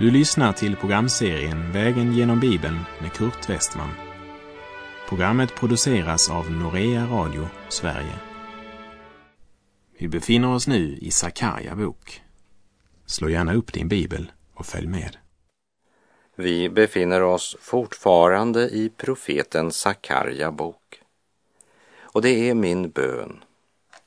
Du 0.00 0.10
lyssnar 0.10 0.52
till 0.52 0.76
programserien 0.76 1.72
Vägen 1.72 2.12
genom 2.12 2.40
Bibeln 2.40 2.78
med 3.00 3.12
Kurt 3.12 3.50
Westman. 3.50 3.90
Programmet 5.08 5.54
produceras 5.54 6.30
av 6.30 6.50
Norea 6.50 7.06
Radio 7.06 7.48
Sverige. 7.68 8.14
Vi 9.98 10.08
befinner 10.08 10.54
oss 10.54 10.66
nu 10.66 10.98
i 11.00 11.10
Sakarja 11.10 11.76
bok. 11.76 12.22
Slå 13.06 13.28
gärna 13.28 13.54
upp 13.54 13.72
din 13.72 13.88
bibel 13.88 14.32
och 14.54 14.66
följ 14.66 14.86
med. 14.86 15.16
Vi 16.36 16.68
befinner 16.68 17.22
oss 17.22 17.56
fortfarande 17.60 18.68
i 18.68 18.92
profeten 18.96 19.70
Sakarja 19.70 20.52
bok. 20.52 21.02
Och 22.00 22.22
det 22.22 22.50
är 22.50 22.54
min 22.54 22.90
bön 22.90 23.44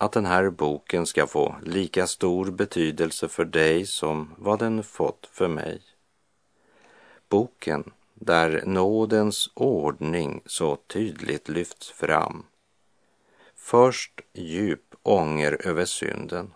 att 0.04 0.12
den 0.12 0.26
här 0.26 0.50
boken 0.50 1.06
ska 1.06 1.28
få 1.28 1.56
lika 1.64 2.08
stor 2.08 2.52
betydelse 2.52 3.28
för 3.28 3.46
dig 3.46 3.86
som 3.86 4.36
vad 4.38 4.60
den 4.60 4.84
fått 4.84 5.30
för 5.32 5.48
mig. 5.48 5.82
Boken 7.30 7.92
där 8.14 8.64
nådens 8.66 9.50
ordning 9.54 10.42
så 10.46 10.76
tydligt 10.76 11.50
lyfts 11.50 11.92
fram. 11.92 12.46
Först 13.56 14.22
djup 14.34 14.96
ånger 15.04 15.68
över 15.68 15.86
synden 15.86 16.54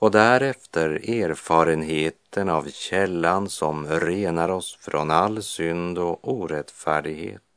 och 0.00 0.10
därefter 0.10 1.10
erfarenheten 1.10 2.48
av 2.48 2.70
källan 2.70 3.48
som 3.48 3.86
renar 3.86 4.48
oss 4.48 4.76
från 4.80 5.10
all 5.10 5.42
synd 5.42 5.98
och 5.98 6.32
orättfärdighet. 6.32 7.47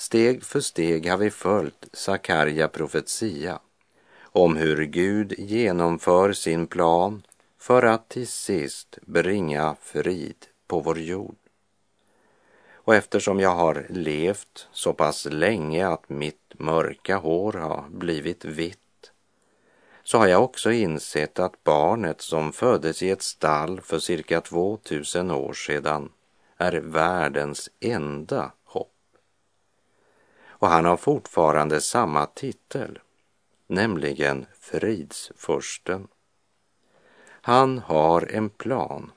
Steg 0.00 0.44
för 0.44 0.60
steg 0.60 1.10
har 1.10 1.16
vi 1.16 1.30
följt 1.30 1.88
Sakarja 1.92 2.68
profetia 2.68 3.60
om 4.22 4.56
hur 4.56 4.84
Gud 4.84 5.34
genomför 5.38 6.32
sin 6.32 6.66
plan 6.66 7.22
för 7.58 7.82
att 7.82 8.08
till 8.08 8.28
sist 8.28 8.98
bringa 9.02 9.76
frid 9.82 10.46
på 10.66 10.80
vår 10.80 10.98
jord. 10.98 11.36
Och 12.72 12.94
eftersom 12.94 13.40
jag 13.40 13.54
har 13.54 13.86
levt 13.90 14.68
så 14.72 14.92
pass 14.92 15.24
länge 15.30 15.88
att 15.88 16.08
mitt 16.08 16.54
mörka 16.58 17.16
hår 17.16 17.52
har 17.52 17.84
blivit 17.90 18.44
vitt 18.44 19.10
så 20.02 20.18
har 20.18 20.26
jag 20.26 20.44
också 20.44 20.72
insett 20.72 21.38
att 21.38 21.64
barnet 21.64 22.20
som 22.20 22.52
föddes 22.52 23.02
i 23.02 23.10
ett 23.10 23.22
stall 23.22 23.80
för 23.80 23.98
cirka 23.98 24.40
2000 24.40 25.30
år 25.30 25.52
sedan 25.52 26.08
är 26.56 26.72
världens 26.72 27.70
enda 27.80 28.52
och 30.60 30.68
han 30.68 30.84
har 30.84 30.96
fortfarande 30.96 31.80
samma 31.80 32.26
titel, 32.26 32.98
nämligen 33.66 34.46
fridsfursten. 34.60 36.08
Han 37.26 37.78
har 37.78 38.28
en 38.32 38.50
plan, 38.50 39.12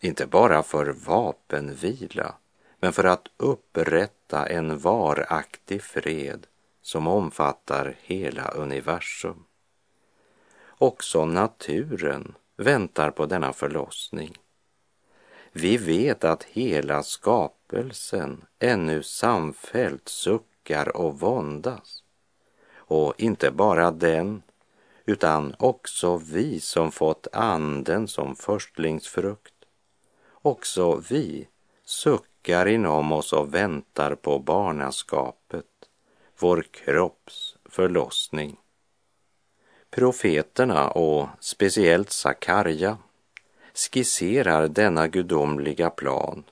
inte 0.00 0.26
bara 0.26 0.62
för 0.62 0.86
vapenvila, 0.86 2.34
men 2.80 2.92
för 2.92 3.04
att 3.04 3.28
upprätta 3.36 4.46
en 4.46 4.78
varaktig 4.78 5.82
fred 5.82 6.46
som 6.82 7.06
omfattar 7.06 7.96
hela 8.02 8.48
universum. 8.48 9.44
Också 10.68 11.24
naturen 11.24 12.34
väntar 12.56 13.10
på 13.10 13.26
denna 13.26 13.52
förlossning. 13.52 14.36
Vi 15.52 15.76
vet 15.76 16.24
att 16.24 16.44
hela 16.44 17.02
skapelsen 17.02 18.44
ännu 18.58 19.02
samfällt 19.02 20.08
suckar 20.08 20.53
suckar 20.64 20.96
och 20.96 21.20
våndas. 21.20 22.02
Och 22.76 23.14
inte 23.18 23.50
bara 23.50 23.90
den, 23.90 24.42
utan 25.06 25.54
också 25.58 26.16
vi 26.16 26.60
som 26.60 26.92
fått 26.92 27.26
anden 27.32 28.08
som 28.08 28.36
förstlingsfrukt. 28.36 29.54
Också 30.42 31.02
vi 31.10 31.48
suckar 31.84 32.66
inom 32.66 33.12
oss 33.12 33.32
och 33.32 33.54
väntar 33.54 34.14
på 34.14 34.38
barnaskapet, 34.38 35.66
vår 36.38 36.62
kropps 36.62 37.56
förlossning. 37.64 38.56
Profeterna 39.90 40.90
och 40.90 41.28
speciellt 41.40 42.10
Sakarja 42.10 42.98
skisserar 43.74 44.68
denna 44.68 45.08
gudomliga 45.08 45.90
plan 45.90 46.44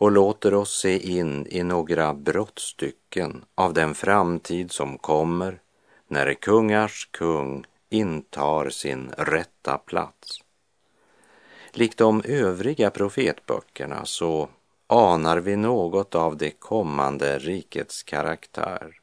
och 0.00 0.10
låter 0.10 0.54
oss 0.54 0.80
se 0.80 0.98
in 1.18 1.46
i 1.50 1.62
några 1.62 2.14
brottstycken 2.14 3.44
av 3.54 3.74
den 3.74 3.94
framtid 3.94 4.72
som 4.72 4.98
kommer 4.98 5.60
när 6.08 6.34
kungars 6.34 7.08
kung 7.10 7.64
intar 7.88 8.70
sin 8.70 9.10
rätta 9.18 9.78
plats. 9.78 10.44
Likt 11.72 11.98
de 11.98 12.22
övriga 12.24 12.90
profetböckerna 12.90 14.04
så 14.04 14.48
anar 14.86 15.38
vi 15.38 15.56
något 15.56 16.14
av 16.14 16.36
det 16.36 16.50
kommande 16.50 17.38
rikets 17.38 18.02
karaktär, 18.02 19.00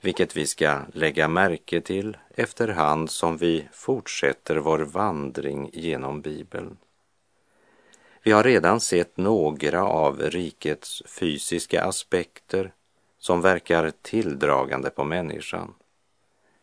vilket 0.00 0.36
vi 0.36 0.46
ska 0.46 0.80
lägga 0.92 1.28
märke 1.28 1.80
till 1.80 2.16
efterhand 2.34 3.10
som 3.10 3.36
vi 3.36 3.68
fortsätter 3.72 4.56
vår 4.56 4.78
vandring 4.78 5.70
genom 5.72 6.20
Bibeln. 6.20 6.76
Vi 8.26 8.32
har 8.32 8.42
redan 8.42 8.80
sett 8.80 9.16
några 9.16 9.84
av 9.84 10.20
rikets 10.20 11.02
fysiska 11.06 11.84
aspekter 11.84 12.72
som 13.18 13.40
verkar 13.40 13.92
tilldragande 14.02 14.90
på 14.90 15.04
människan. 15.04 15.74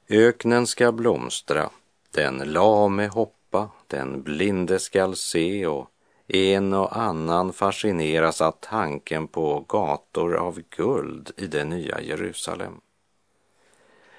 Öknen 0.09 0.67
ska 0.67 0.91
blomstra, 0.91 1.69
den 2.11 2.37
lame 2.37 3.07
hoppa, 3.07 3.69
den 3.87 4.21
blinde 4.21 4.79
skall 4.79 5.15
se 5.15 5.67
och 5.67 5.87
en 6.27 6.73
och 6.73 6.97
annan 6.97 7.53
fascineras 7.53 8.41
av 8.41 8.55
tanken 8.59 9.27
på 9.27 9.65
gator 9.67 10.35
av 10.35 10.61
guld 10.69 11.31
i 11.37 11.47
det 11.47 11.65
nya 11.65 12.01
Jerusalem. 12.01 12.81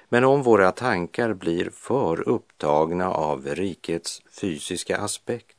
Men 0.09 0.23
om 0.23 0.43
våra 0.43 0.71
tankar 0.71 1.33
blir 1.33 1.69
för 1.69 2.29
upptagna 2.29 3.11
av 3.11 3.45
rikets 3.45 4.21
fysiska 4.31 4.97
aspekt 4.97 5.57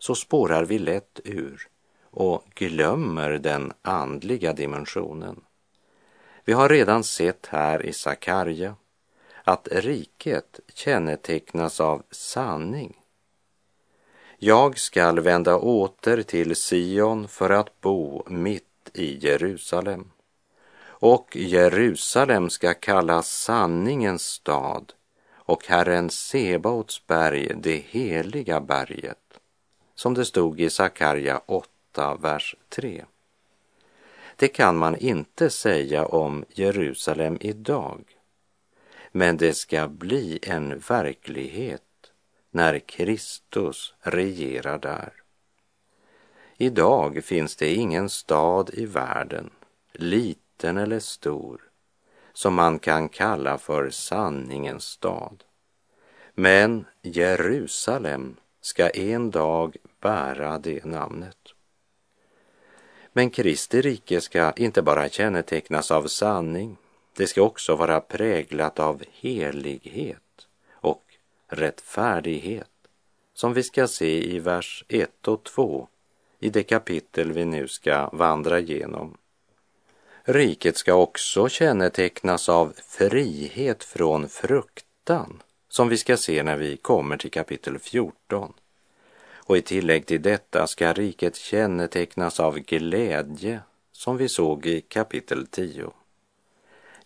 så 0.00 0.14
spårar 0.14 0.64
vi 0.64 0.78
lätt 0.78 1.20
ur 1.24 1.68
och 2.10 2.44
glömmer 2.54 3.30
den 3.30 3.72
andliga 3.82 4.52
dimensionen. 4.52 5.40
Vi 6.44 6.52
har 6.52 6.68
redan 6.68 7.04
sett 7.04 7.46
här 7.46 7.86
i 7.86 7.92
Sakarja 7.92 8.76
att 9.44 9.68
riket 9.70 10.60
kännetecknas 10.74 11.80
av 11.80 12.02
sanning. 12.10 12.96
Jag 14.38 14.78
skall 14.78 15.20
vända 15.20 15.56
åter 15.56 16.22
till 16.22 16.56
Sion 16.56 17.28
för 17.28 17.50
att 17.50 17.80
bo 17.80 18.22
mitt 18.28 18.90
i 18.94 19.26
Jerusalem. 19.26 20.10
Och 20.82 21.36
Jerusalem 21.36 22.50
ska 22.50 22.74
kallas 22.74 23.30
sanningens 23.30 24.22
stad 24.22 24.92
och 25.32 25.66
Herren 25.66 26.10
Sebaots 26.10 27.06
berg 27.06 27.52
det 27.56 27.76
heliga 27.76 28.60
berget 28.60 29.19
som 30.00 30.14
det 30.14 30.24
stod 30.24 30.60
i 30.60 30.70
Sakarja 30.70 31.42
8, 31.46 32.16
vers 32.20 32.56
3. 32.68 33.04
Det 34.36 34.48
kan 34.48 34.76
man 34.76 34.96
inte 34.96 35.50
säga 35.50 36.06
om 36.06 36.44
Jerusalem 36.48 37.38
idag, 37.40 38.04
men 39.12 39.36
det 39.36 39.54
ska 39.54 39.88
bli 39.88 40.38
en 40.42 40.78
verklighet 40.78 41.82
när 42.50 42.78
Kristus 42.78 43.94
regerar 44.00 44.78
där. 44.78 45.12
Idag 46.56 47.24
finns 47.24 47.56
det 47.56 47.74
ingen 47.74 48.08
stad 48.10 48.70
i 48.72 48.86
världen, 48.86 49.50
liten 49.92 50.76
eller 50.76 51.00
stor, 51.00 51.60
som 52.32 52.54
man 52.54 52.78
kan 52.78 53.08
kalla 53.08 53.58
för 53.58 53.90
sanningens 53.90 54.84
stad. 54.84 55.44
Men 56.34 56.84
Jerusalem 57.02 58.36
ska 58.60 58.88
en 58.88 59.30
dag 59.30 59.76
bära 60.00 60.58
det 60.58 60.84
namnet. 60.84 61.38
Men 63.12 63.30
Kristi 63.30 63.80
rike 63.80 64.20
ska 64.20 64.52
inte 64.52 64.82
bara 64.82 65.08
kännetecknas 65.08 65.90
av 65.90 66.06
sanning, 66.06 66.76
det 67.16 67.26
ska 67.26 67.42
också 67.42 67.76
vara 67.76 68.00
präglat 68.00 68.78
av 68.78 69.02
helighet 69.12 70.48
och 70.70 71.04
rättfärdighet, 71.48 72.70
som 73.34 73.52
vi 73.52 73.62
ska 73.62 73.88
se 73.88 74.34
i 74.34 74.38
vers 74.38 74.84
1 74.88 75.28
och 75.28 75.44
2 75.44 75.88
i 76.38 76.50
det 76.50 76.62
kapitel 76.62 77.32
vi 77.32 77.44
nu 77.44 77.68
ska 77.68 78.10
vandra 78.12 78.58
igenom. 78.58 79.16
Riket 80.22 80.76
ska 80.76 80.94
också 80.94 81.48
kännetecknas 81.48 82.48
av 82.48 82.74
frihet 82.88 83.84
från 83.84 84.28
fruktan, 84.28 85.42
som 85.68 85.88
vi 85.88 85.96
ska 85.96 86.16
se 86.16 86.42
när 86.42 86.56
vi 86.56 86.76
kommer 86.76 87.16
till 87.16 87.30
kapitel 87.30 87.78
14. 87.78 88.52
Och 89.50 89.56
i 89.56 89.62
tillägg 89.62 90.06
till 90.06 90.22
detta 90.22 90.66
ska 90.66 90.92
riket 90.92 91.36
kännetecknas 91.36 92.40
av 92.40 92.58
glädje, 92.58 93.60
som 93.92 94.16
vi 94.16 94.28
såg 94.28 94.66
i 94.66 94.80
kapitel 94.80 95.46
10. 95.46 95.90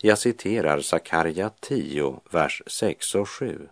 Jag 0.01 0.17
citerar 0.17 0.79
Sakarja 0.79 1.51
10, 1.59 2.19
vers 2.31 2.63
6 2.67 3.15
och 3.15 3.29
7. 3.29 3.69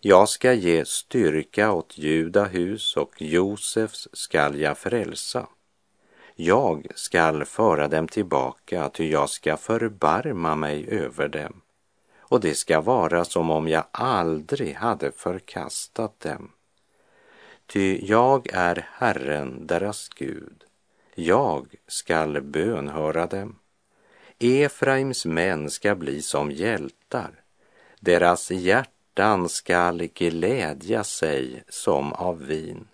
Jag 0.00 0.28
ska 0.28 0.52
ge 0.52 0.84
styrka 0.84 1.72
åt 1.72 1.98
Juda 1.98 2.44
hus 2.44 2.96
och 2.96 3.22
Josefs 3.22 4.08
skall 4.12 4.60
jag 4.60 4.78
frälsa. 4.78 5.46
Jag 6.34 6.86
skall 6.94 7.44
föra 7.44 7.88
dem 7.88 8.08
tillbaka, 8.08 8.88
ty 8.88 9.10
jag 9.10 9.30
ska 9.30 9.56
förbarma 9.56 10.54
mig 10.54 10.88
över 10.88 11.28
dem 11.28 11.60
och 12.18 12.40
det 12.40 12.54
ska 12.54 12.80
vara 12.80 13.24
som 13.24 13.50
om 13.50 13.68
jag 13.68 13.84
aldrig 13.90 14.74
hade 14.74 15.12
förkastat 15.12 16.20
dem. 16.20 16.50
Ty 17.66 18.06
jag 18.06 18.48
är 18.52 18.88
Herren, 18.92 19.66
deras 19.66 20.08
Gud. 20.08 20.64
Jag 21.14 21.74
skall 21.86 22.40
bönhöra 22.40 23.26
dem. 23.26 23.58
Efraims 24.38 25.26
män 25.26 25.70
ska 25.70 25.94
bli 25.94 26.22
som 26.22 26.50
hjältar. 26.50 27.30
Deras 28.00 28.50
hjärtan 28.50 29.48
skall 29.48 30.06
glädja 30.06 31.04
sig 31.04 31.64
som 31.68 32.12
av 32.12 32.38
vin. 32.38 32.88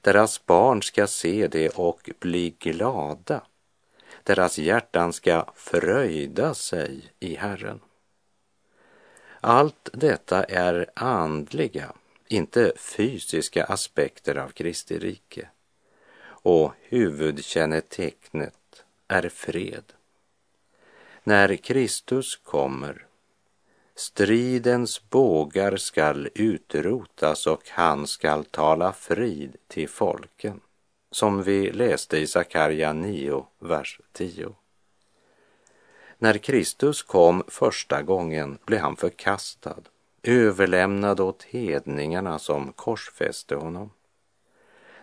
Deras 0.00 0.46
barn 0.46 0.82
ska 0.82 1.06
se 1.06 1.48
det 1.48 1.68
och 1.68 2.10
bli 2.20 2.56
glada. 2.58 3.42
Deras 4.22 4.58
hjärtan 4.58 5.12
ska 5.12 5.44
fröjda 5.54 6.54
sig 6.54 7.12
i 7.20 7.34
Herren. 7.34 7.80
Allt 9.40 9.88
detta 9.92 10.44
är 10.44 10.86
andliga, 10.94 11.92
inte 12.28 12.72
fysiska 12.76 13.64
aspekter 13.64 14.36
av 14.36 14.48
Kristi 14.48 14.98
rike. 14.98 15.48
Och 16.26 16.72
huvudkännetecknet 16.82 18.84
är 19.08 19.28
fred. 19.28 19.92
När 21.24 21.56
Kristus 21.56 22.36
kommer, 22.36 23.06
stridens 23.94 25.10
bågar 25.10 25.76
skall 25.76 26.28
utrotas 26.34 27.46
och 27.46 27.62
han 27.68 28.06
skall 28.06 28.44
tala 28.44 28.92
frid 28.92 29.56
till 29.68 29.88
folken, 29.88 30.60
som 31.10 31.42
vi 31.42 31.72
läste 31.72 32.18
i 32.18 32.26
Sakarja 32.26 32.92
9, 32.92 33.46
vers 33.58 34.00
10. 34.12 34.54
När 36.18 36.38
Kristus 36.38 37.02
kom 37.02 37.44
första 37.48 38.02
gången 38.02 38.58
blev 38.64 38.80
han 38.80 38.96
förkastad, 38.96 39.82
överlämnad 40.28 41.20
åt 41.20 41.42
hedningarna 41.42 42.38
som 42.38 42.72
korsfäste 42.72 43.54
honom. 43.54 43.90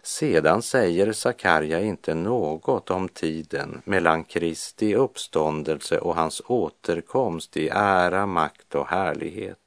Sedan 0.02 0.62
säger 0.62 1.12
Sakarja 1.12 1.82
inte 1.82 2.14
något 2.14 2.90
om 2.92 3.10
tiden 3.10 3.82
mellan 3.86 4.24
Kristi 4.24 4.96
uppståndelse 4.96 6.00
och 6.00 6.16
hans 6.16 6.42
återkomst 6.46 7.58
i 7.58 7.70
ära, 7.74 8.26
makt 8.26 8.76
och 8.76 8.88
härlighet. 8.88 9.60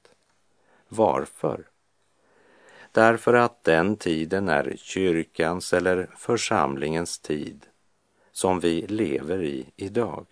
Varför? 0.89 1.65
Därför 2.93 3.35
att 3.35 3.65
den 3.65 3.97
tiden 3.97 4.49
är 4.49 4.75
kyrkans 4.77 5.73
eller 5.73 6.11
församlingens 6.17 7.19
tid 7.19 7.67
som 8.33 8.61
vi 8.61 8.87
lever 8.87 9.43
i 9.43 9.67
idag. 9.77 10.27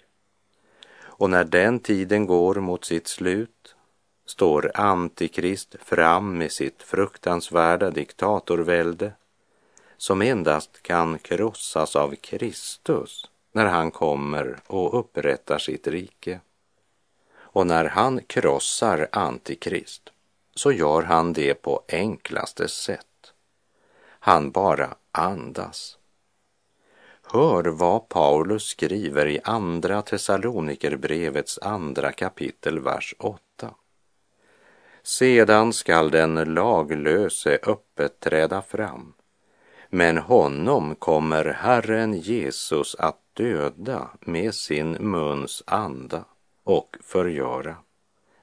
Och 0.97 1.31
när 1.31 1.45
den 1.45 1.81
tiden 1.81 2.27
går 2.27 2.55
mot 2.55 2.85
sitt 2.85 3.09
slut 3.09 3.74
står 4.27 4.71
Antikrist 4.75 5.77
fram 5.81 6.39
med 6.39 6.53
sitt 6.53 6.83
fruktansvärda 6.83 7.91
diktatorvälde 7.91 9.13
som 9.97 10.23
endast 10.23 10.83
kan 10.83 11.19
krossas 11.19 11.97
av 11.97 12.15
Kristus 12.15 13.31
när 13.53 13.67
han 13.67 13.91
kommer 13.91 14.57
och 14.67 14.99
upprättar 14.99 15.59
sitt 15.59 15.87
rike. 15.87 16.41
Och 17.37 17.67
när 17.67 17.85
han 17.85 18.21
krossar 18.27 19.09
Antikrist 19.13 20.11
så 20.55 20.73
gör 20.73 21.03
han 21.03 21.33
det 21.33 21.55
på 21.55 21.83
enklaste 21.89 22.69
sätt. 22.69 23.33
Han 24.09 24.51
bara 24.51 24.95
andas. 25.13 25.99
Hör 27.23 27.65
vad 27.65 28.09
Paulus 28.09 28.65
skriver 28.65 29.27
i 29.27 29.41
Andra 29.45 30.03
Thessalonikerbrevets 30.03 31.59
andra 31.59 32.13
kapitel, 32.13 32.79
vers 32.79 33.15
8. 33.19 33.44
Sedan 35.07 35.73
skall 35.73 36.11
den 36.11 36.35
laglöse 36.35 37.59
öppet 37.63 38.21
träda 38.21 38.63
fram, 38.63 39.13
men 39.91 40.19
honom 40.19 40.95
kommer 40.95 41.45
Herren 41.45 42.15
Jesus 42.15 42.97
att 42.99 43.21
döda 43.33 44.11
med 44.21 44.55
sin 44.55 44.93
muns 44.93 45.63
anda 45.67 46.25
och 46.63 46.97
förgöra 47.01 47.77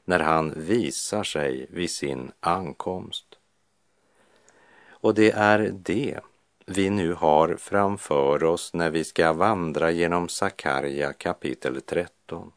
när 0.06 0.20
han 0.20 0.54
visar 0.56 1.24
sig 1.24 1.68
vid 1.70 1.92
sin 1.92 2.32
ankomst. 2.40 3.26
Och 4.90 5.14
det 5.14 5.32
är 5.32 5.60
det 5.74 6.20
vi 6.66 6.90
nu 6.90 7.14
har 7.14 7.56
framför 7.56 8.44
oss 8.44 8.74
när 8.74 8.90
vi 8.90 9.04
ska 9.04 9.34
vandra 9.34 9.92
genom 9.92 10.30
Sakarja 10.30 11.14
kapitel 11.14 11.82
13. 11.82 12.52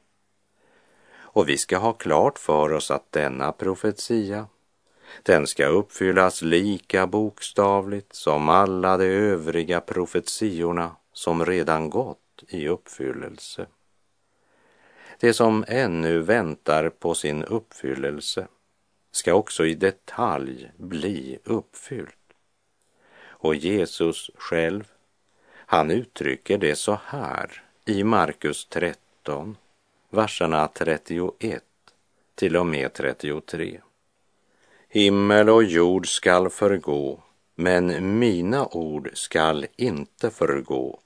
Och 1.35 1.49
vi 1.49 1.59
ska 1.59 1.79
ha 1.79 1.93
klart 1.93 2.39
för 2.39 2.73
oss 2.73 2.91
att 2.91 3.13
denna 3.13 3.53
profetia, 3.53 4.47
den 5.23 5.47
ska 5.47 5.67
uppfyllas 5.67 6.43
lika 6.43 7.07
bokstavligt 7.07 8.15
som 8.15 8.49
alla 8.49 8.97
de 8.97 9.05
övriga 9.05 9.81
profetiorna 9.81 10.97
som 11.13 11.47
redan 11.47 11.91
gått 11.91 12.45
i 12.49 12.69
uppfyllelse. 12.69 13.67
Det 15.21 15.33
som 15.33 15.65
ännu 15.69 16.19
väntar 16.19 16.89
på 16.89 17.15
sin 17.15 17.45
uppfyllelse 17.45 18.47
ska 19.11 19.35
också 19.35 19.67
i 19.67 19.75
detalj 19.75 20.73
bli 20.77 21.39
uppfyllt. 21.45 22.33
Och 23.23 23.55
Jesus 23.55 24.31
själv, 24.35 24.85
han 25.53 25.91
uttrycker 25.91 26.59
det 26.59 26.77
så 26.77 26.99
här 27.05 27.63
i 27.85 28.05
Markus 28.05 28.67
13, 28.67 29.57
verserna 30.15 30.69
31 30.69 31.63
till 32.35 32.57
och 32.57 32.67
med 32.67 32.93
33. 32.93 33.81
Himmel 34.89 35.49
och 35.49 35.65
jord 35.65 36.09
skall 36.09 36.51
förgå, 36.51 37.23
men 37.55 38.19
mina 38.19 38.67
ord 38.67 39.11
skall 39.15 39.67
inte 39.77 40.31
förgå. 40.31 41.01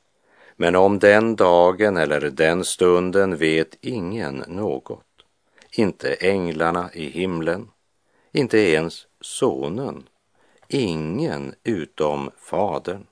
Men 0.57 0.77
om 0.77 0.99
den 0.99 1.37
dagen 1.37 1.97
eller 1.97 2.21
den 2.21 2.65
stunden 2.65 3.37
vet 3.37 3.77
ingen 3.81 4.45
något, 4.49 5.05
inte 5.73 6.15
änglarna 6.15 6.91
i 6.93 7.11
himlen, 7.11 7.71
inte 8.33 8.59
ens 8.59 9.07
sonen 9.21 10.09
ingen 10.69 11.55
utom 11.65 12.31
Fadern. 12.37 13.07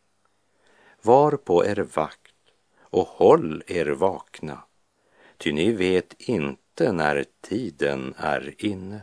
Var 1.02 1.32
på 1.32 1.64
er 1.64 1.86
vakt 1.94 2.34
och 2.80 3.08
håll 3.08 3.62
er 3.66 3.86
vakna, 3.86 4.62
ty 5.38 5.52
ni 5.52 5.72
vet 5.72 6.14
inte 6.18 6.92
när 6.92 7.24
tiden 7.40 8.14
är 8.16 8.54
inne. 8.58 9.00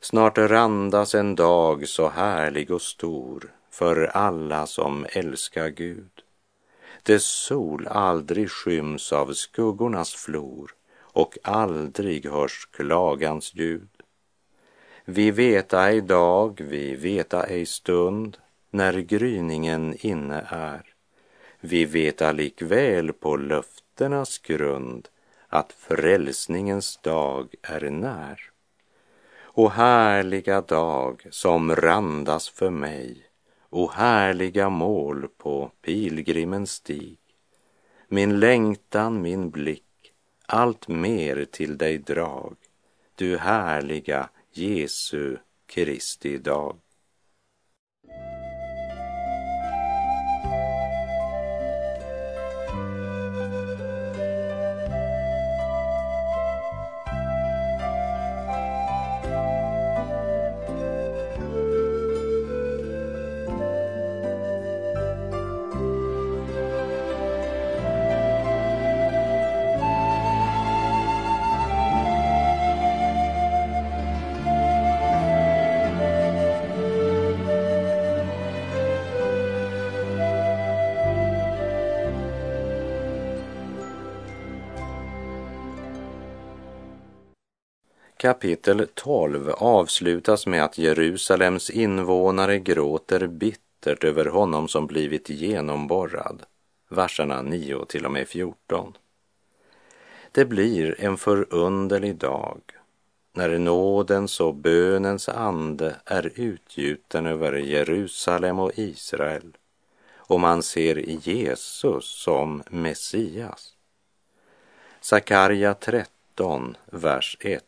Snart 0.00 0.38
randas 0.38 1.14
en 1.14 1.34
dag 1.34 1.88
så 1.88 2.08
härlig 2.08 2.70
och 2.70 2.82
stor 2.82 3.52
för 3.70 4.04
alla 4.04 4.66
som 4.66 5.06
älskar 5.12 5.68
Gud. 5.68 6.10
Dess 7.02 7.24
sol 7.24 7.86
aldrig 7.86 8.50
skyms 8.50 9.12
av 9.12 9.32
skuggornas 9.32 10.14
flor 10.14 10.74
och 11.00 11.38
aldrig 11.42 12.26
hörs 12.26 12.68
klagans 12.72 13.54
ljud. 13.54 13.88
Vi 15.04 15.30
veta 15.30 15.88
ej 15.88 16.00
dag, 16.00 16.60
vi 16.60 16.96
veta 16.96 17.46
ej 17.46 17.66
stund, 17.66 18.36
när 18.70 18.98
gryningen 18.98 19.96
inne 20.00 20.46
är. 20.48 20.82
Vi 21.60 21.84
veta 21.84 22.32
likväl 22.32 23.12
på 23.12 23.36
skrifternas 24.02 24.38
grund 24.38 25.08
att 25.48 25.72
frälsningens 25.72 26.96
dag 26.96 27.54
är 27.62 27.90
när. 27.90 28.40
O 29.54 29.68
härliga 29.68 30.60
dag 30.60 31.26
som 31.30 31.76
randas 31.76 32.48
för 32.48 32.70
mig, 32.70 33.26
o 33.70 33.90
härliga 33.90 34.68
mål 34.68 35.28
på 35.38 35.70
pilgrimens 35.82 36.72
stig. 36.72 37.18
Min 38.08 38.40
längtan, 38.40 39.22
min 39.22 39.50
blick, 39.50 40.12
allt 40.46 40.88
mer 40.88 41.44
till 41.44 41.78
dig 41.78 41.98
drag, 41.98 42.56
du 43.14 43.38
härliga 43.38 44.28
Jesu 44.52 45.36
Kristi 45.66 46.38
dag. 46.38 46.76
Kapitel 88.22 88.86
12 88.94 89.50
avslutas 89.50 90.46
med 90.46 90.64
att 90.64 90.78
Jerusalems 90.78 91.70
invånare 91.70 92.58
gråter 92.58 93.26
bittert 93.26 94.04
över 94.04 94.24
honom 94.24 94.68
som 94.68 94.86
blivit 94.86 95.30
genomborrad, 95.30 96.42
verserna 96.88 97.42
9 97.42 97.84
till 97.84 98.06
och 98.06 98.12
med 98.12 98.28
14. 98.28 98.96
Det 100.32 100.44
blir 100.44 101.00
en 101.00 101.16
förunderlig 101.16 102.16
dag 102.16 102.60
när 103.32 103.58
nådens 103.58 104.40
och 104.40 104.54
bönens 104.54 105.28
ande 105.28 105.96
är 106.04 106.32
utgjuten 106.34 107.26
över 107.26 107.52
Jerusalem 107.52 108.58
och 108.58 108.72
Israel 108.74 109.56
och 110.14 110.40
man 110.40 110.62
ser 110.62 110.96
Jesus 111.28 112.04
som 112.04 112.62
Messias. 112.70 113.72
Sakarja 115.00 115.74
13, 115.74 116.76
vers 116.90 117.36
1. 117.40 117.64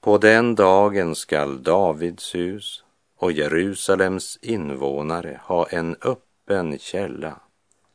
På 0.00 0.18
den 0.18 0.54
dagen 0.54 1.14
skall 1.14 1.62
Davids 1.62 2.34
hus 2.34 2.84
och 3.16 3.32
Jerusalems 3.32 4.38
invånare 4.42 5.40
ha 5.44 5.66
en 5.66 5.96
öppen 6.02 6.78
källa 6.78 7.40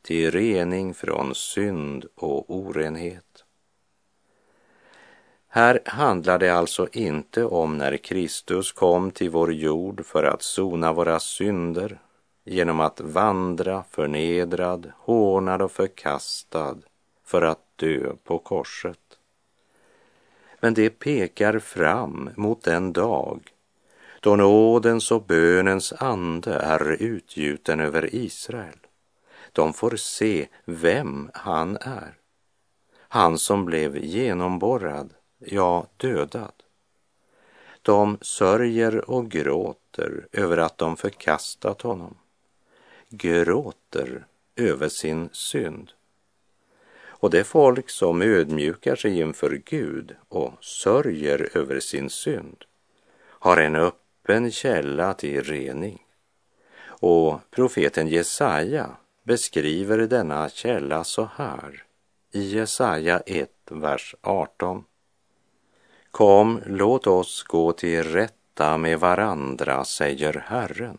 till 0.02 0.30
rening 0.30 0.94
från 0.94 1.34
synd 1.34 2.06
och 2.14 2.50
orenhet. 2.56 3.44
Här 5.48 5.80
handlar 5.84 6.38
det 6.38 6.50
alltså 6.50 6.88
inte 6.92 7.44
om 7.44 7.78
när 7.78 7.96
Kristus 7.96 8.72
kom 8.72 9.10
till 9.10 9.30
vår 9.30 9.52
jord 9.52 10.06
för 10.06 10.24
att 10.24 10.42
sona 10.42 10.92
våra 10.92 11.20
synder 11.20 11.98
genom 12.44 12.80
att 12.80 13.00
vandra 13.00 13.84
förnedrad, 13.90 14.92
hånad 14.98 15.62
och 15.62 15.72
förkastad 15.72 16.76
för 17.24 17.42
att 17.42 17.60
dö 17.76 18.12
på 18.24 18.38
korset. 18.38 19.05
Men 20.60 20.74
det 20.74 20.90
pekar 20.90 21.58
fram 21.58 22.30
mot 22.36 22.62
den 22.62 22.92
dag 22.92 23.40
då 24.20 24.36
nådens 24.36 25.10
och 25.10 25.22
bönens 25.22 25.92
ande 25.92 26.54
är 26.54 27.02
utgjuten 27.02 27.80
över 27.80 28.14
Israel. 28.14 28.78
De 29.52 29.72
får 29.72 29.96
se 29.96 30.48
vem 30.64 31.30
han 31.34 31.76
är. 31.76 32.14
Han 32.98 33.38
som 33.38 33.64
blev 33.64 33.96
genomborrad, 33.96 35.14
ja, 35.38 35.86
dödad. 35.96 36.52
De 37.82 38.18
sörjer 38.20 39.10
och 39.10 39.30
gråter 39.30 40.26
över 40.32 40.58
att 40.58 40.78
de 40.78 40.96
förkastat 40.96 41.82
honom. 41.82 42.14
Gråter 43.08 44.26
över 44.56 44.88
sin 44.88 45.28
synd. 45.32 45.92
Och 47.18 47.30
det 47.30 47.44
folk 47.44 47.90
som 47.90 48.22
ödmjukar 48.22 48.96
sig 48.96 49.20
inför 49.20 49.62
Gud 49.64 50.16
och 50.28 50.64
sörjer 50.64 51.56
över 51.56 51.80
sin 51.80 52.10
synd 52.10 52.64
har 53.28 53.56
en 53.56 53.76
öppen 53.76 54.50
källa 54.50 55.14
till 55.14 55.42
rening. 55.42 56.02
Och 56.86 57.40
profeten 57.50 58.08
Jesaja 58.08 58.96
beskriver 59.22 59.98
denna 59.98 60.48
källa 60.48 61.04
så 61.04 61.28
här 61.36 61.82
i 62.32 62.40
Jesaja 62.40 63.22
1, 63.26 63.50
vers 63.70 64.14
18. 64.20 64.84
Kom, 66.10 66.60
låt 66.66 67.06
oss 67.06 67.42
gå 67.42 67.72
till 67.72 68.02
rätta 68.02 68.78
med 68.78 69.00
varandra, 69.00 69.84
säger 69.84 70.44
Herren. 70.46 70.98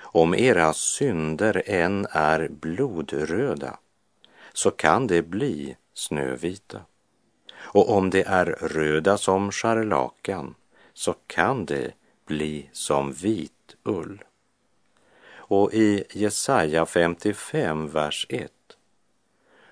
Om 0.00 0.34
era 0.34 0.72
synder 0.72 1.62
än 1.66 2.06
är 2.10 2.48
blodröda 2.48 3.78
så 4.54 4.70
kan 4.70 5.06
det 5.06 5.22
bli 5.22 5.76
snövita. 5.94 6.80
Och 7.56 7.96
om 7.96 8.10
det 8.10 8.22
är 8.22 8.46
röda 8.46 9.18
som 9.18 9.52
scharlakan 9.52 10.54
så 10.92 11.14
kan 11.26 11.66
det 11.66 11.92
bli 12.26 12.68
som 12.72 13.12
vit 13.12 13.76
ull. 13.82 14.24
Och 15.36 15.74
i 15.74 16.04
Jesaja 16.10 16.86
55, 16.86 17.88
vers 17.88 18.26
1. 18.28 18.52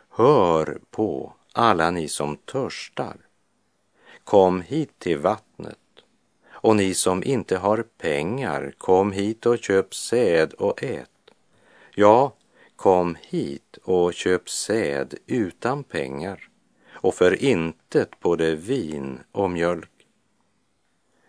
Hör 0.08 0.80
på 0.90 1.32
alla 1.52 1.90
ni 1.90 2.08
som 2.08 2.36
törstar. 2.36 3.16
Kom 4.24 4.60
hit 4.60 4.98
till 4.98 5.18
vattnet. 5.18 5.78
Och 6.50 6.76
ni 6.76 6.94
som 6.94 7.24
inte 7.24 7.56
har 7.56 7.84
pengar, 7.98 8.74
kom 8.78 9.12
hit 9.12 9.46
och 9.46 9.58
köp 9.58 9.94
säd 9.94 10.52
och 10.52 10.82
ät. 10.82 11.10
Ja, 11.94 12.32
Kom 12.82 13.16
hit 13.22 13.78
och 13.82 14.14
köp 14.14 14.50
säd 14.50 15.14
utan 15.26 15.84
pengar 15.84 16.48
och 16.90 17.14
för 17.14 17.44
intet 17.44 18.20
både 18.20 18.54
vin 18.54 19.18
och 19.32 19.50
mjölk. 19.50 20.06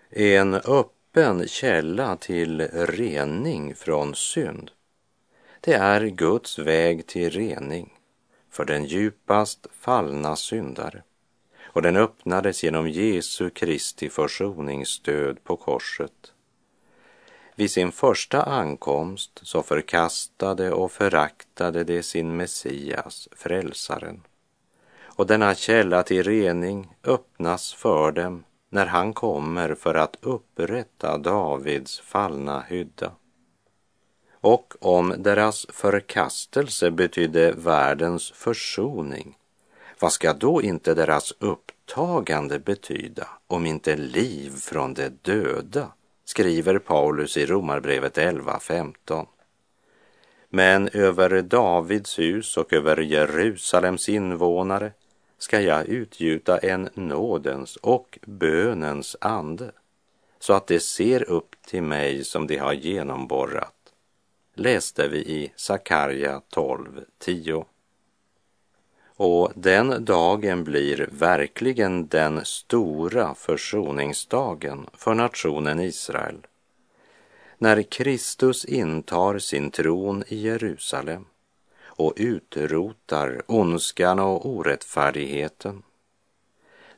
En 0.09 0.53
öppen 0.53 1.47
källa 1.47 2.17
till 2.17 2.61
rening 2.73 3.75
från 3.75 4.15
synd. 4.15 4.71
Det 5.61 5.73
är 5.73 6.05
Guds 6.05 6.59
väg 6.59 7.07
till 7.07 7.29
rening 7.29 7.93
för 8.49 8.65
den 8.65 8.85
djupast 8.85 9.67
fallna 9.79 10.35
syndare 10.35 11.03
och 11.61 11.81
den 11.81 11.97
öppnades 11.97 12.63
genom 12.63 12.89
Jesu 12.89 13.49
Kristi 13.49 14.09
försoningsstöd 14.09 15.43
på 15.43 15.57
korset 15.57 16.32
vid 17.55 17.71
sin 17.71 17.91
första 17.91 18.43
ankomst 18.43 19.39
så 19.43 19.63
förkastade 19.63 20.71
och 20.71 20.91
föraktade 20.91 21.83
de 21.83 22.03
sin 22.03 22.37
Messias, 22.37 23.29
frälsaren. 23.31 24.21
Och 25.01 25.27
denna 25.27 25.55
källa 25.55 26.03
till 26.03 26.23
rening 26.23 26.95
öppnas 27.03 27.73
för 27.73 28.11
dem 28.11 28.43
när 28.69 28.85
han 28.85 29.13
kommer 29.13 29.75
för 29.75 29.95
att 29.95 30.17
upprätta 30.21 31.17
Davids 31.17 31.99
fallna 31.99 32.61
hydda. 32.61 33.11
Och 34.33 34.73
om 34.79 35.13
deras 35.17 35.65
förkastelse 35.69 36.91
betydde 36.91 37.51
världens 37.51 38.31
försoning, 38.31 39.37
vad 39.99 40.13
ska 40.13 40.33
då 40.33 40.61
inte 40.61 40.93
deras 40.93 41.33
upptagande 41.39 42.59
betyda 42.59 43.27
om 43.47 43.65
inte 43.65 43.95
liv 43.95 44.49
från 44.49 44.93
de 44.93 45.09
döda 45.09 45.91
skriver 46.25 46.79
Paulus 46.79 47.37
i 47.37 47.45
Romarbrevet 47.45 48.17
11.15. 48.17 49.25
Men 50.49 50.89
över 50.93 51.41
Davids 51.41 52.19
hus 52.19 52.57
och 52.57 52.73
över 52.73 52.97
Jerusalems 52.97 54.09
invånare 54.09 54.91
ska 55.37 55.61
jag 55.61 55.87
utgjuta 55.87 56.57
en 56.57 56.89
nådens 56.93 57.75
och 57.75 58.19
bönens 58.21 59.15
ande 59.21 59.71
så 60.39 60.53
att 60.53 60.67
de 60.67 60.79
ser 60.79 61.29
upp 61.29 61.55
till 61.67 61.83
mig 61.83 62.23
som 62.23 62.47
de 62.47 62.57
har 62.57 62.73
genomborrat. 62.73 63.75
Läste 64.55 65.07
vi 65.07 65.17
i 65.17 65.51
Sakarja 65.55 66.41
12.10. 66.55 67.65
Och 69.25 69.51
den 69.55 70.05
dagen 70.05 70.63
blir 70.63 71.09
verkligen 71.11 72.07
den 72.07 72.45
stora 72.45 73.35
försoningsdagen 73.35 74.87
för 74.93 75.13
nationen 75.13 75.79
Israel. 75.79 76.37
När 77.57 77.81
Kristus 77.81 78.65
intar 78.65 79.39
sin 79.39 79.71
tron 79.71 80.23
i 80.27 80.35
Jerusalem 80.35 81.25
och 81.85 82.13
utrotar 82.15 83.41
ondskan 83.47 84.19
och 84.19 84.45
orättfärdigheten. 84.45 85.83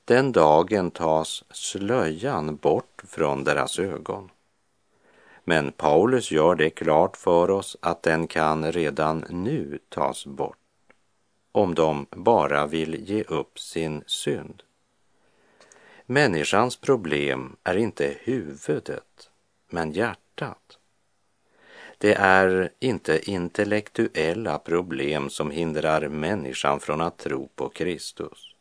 Den 0.06 0.32
dagen 0.32 0.92
tas 0.92 1.44
slöjan 1.50 2.56
bort 2.56 3.04
från 3.08 3.44
deras 3.44 3.80
ögon. 3.80 4.30
Men 5.44 5.72
Paulus 5.72 6.32
gör 6.32 6.56
det 6.56 6.70
klart 6.70 7.18
för 7.18 7.50
oss 7.50 7.78
att 7.80 8.04
den 8.04 8.28
kan 8.28 8.72
redan 8.72 9.26
nu 9.30 9.80
tas 9.90 10.26
bort 10.26 10.65
om 11.56 11.76
de 11.76 12.06
bara 12.10 12.68
vill 12.68 13.10
ge 13.10 13.24
upp 13.24 13.60
sin 13.60 14.04
synd. 14.08 14.64
Människans 16.06 16.76
problem 16.78 17.56
är 17.64 17.78
inte 17.78 18.18
huvudet, 18.20 19.30
men 19.70 19.92
hjärtat. 19.92 20.80
Det 21.98 22.14
är 22.14 22.70
inte 22.80 23.32
intellektuella 23.32 24.60
problem 24.60 25.30
som 25.30 25.52
hindrar 25.52 26.08
människan 26.08 26.80
från 26.80 27.02
att 27.02 27.18
tro 27.18 27.50
på 27.56 27.70
Kristus, 27.70 28.56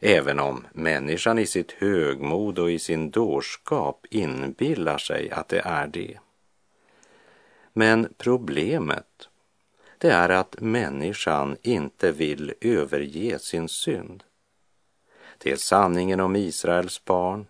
även 0.00 0.40
om 0.40 0.66
människan 0.72 1.38
i 1.38 1.46
sitt 1.46 1.72
högmod 1.72 2.58
och 2.58 2.70
i 2.70 2.78
sin 2.78 3.10
dårskap 3.10 4.06
inbillar 4.10 4.98
sig 4.98 5.30
att 5.30 5.48
det 5.48 5.60
är 5.64 5.86
det. 5.86 6.18
Men 7.72 8.14
problemet 8.18 9.29
det 10.00 10.10
är 10.10 10.28
att 10.28 10.60
människan 10.60 11.56
inte 11.62 12.12
vill 12.12 12.54
överge 12.60 13.38
sin 13.38 13.68
synd. 13.68 14.24
Det 15.38 15.52
är 15.52 15.56
sanningen 15.56 16.20
om 16.20 16.36
Israels 16.36 17.04
barn 17.04 17.46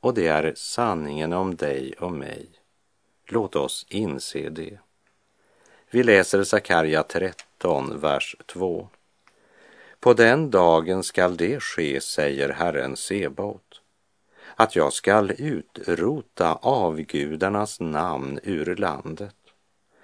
och 0.00 0.14
det 0.14 0.26
är 0.26 0.52
sanningen 0.56 1.32
om 1.32 1.56
dig 1.56 1.92
och 1.92 2.12
mig. 2.12 2.46
Låt 3.26 3.56
oss 3.56 3.86
inse 3.88 4.48
det. 4.48 4.78
Vi 5.90 6.02
läser 6.02 6.44
Sakarja 6.44 7.02
13, 7.02 8.00
vers 8.00 8.36
2. 8.46 8.88
På 10.00 10.14
den 10.14 10.50
dagen 10.50 11.02
skall 11.02 11.36
det 11.36 11.60
ske, 11.60 12.00
säger 12.00 12.48
Herren 12.48 12.96
Sebaot. 12.96 13.80
att 14.56 14.76
jag 14.76 14.92
skall 14.92 15.32
utrota 15.38 16.54
avgudarnas 16.54 17.80
namn 17.80 18.40
ur 18.42 18.76
landet 18.76 19.41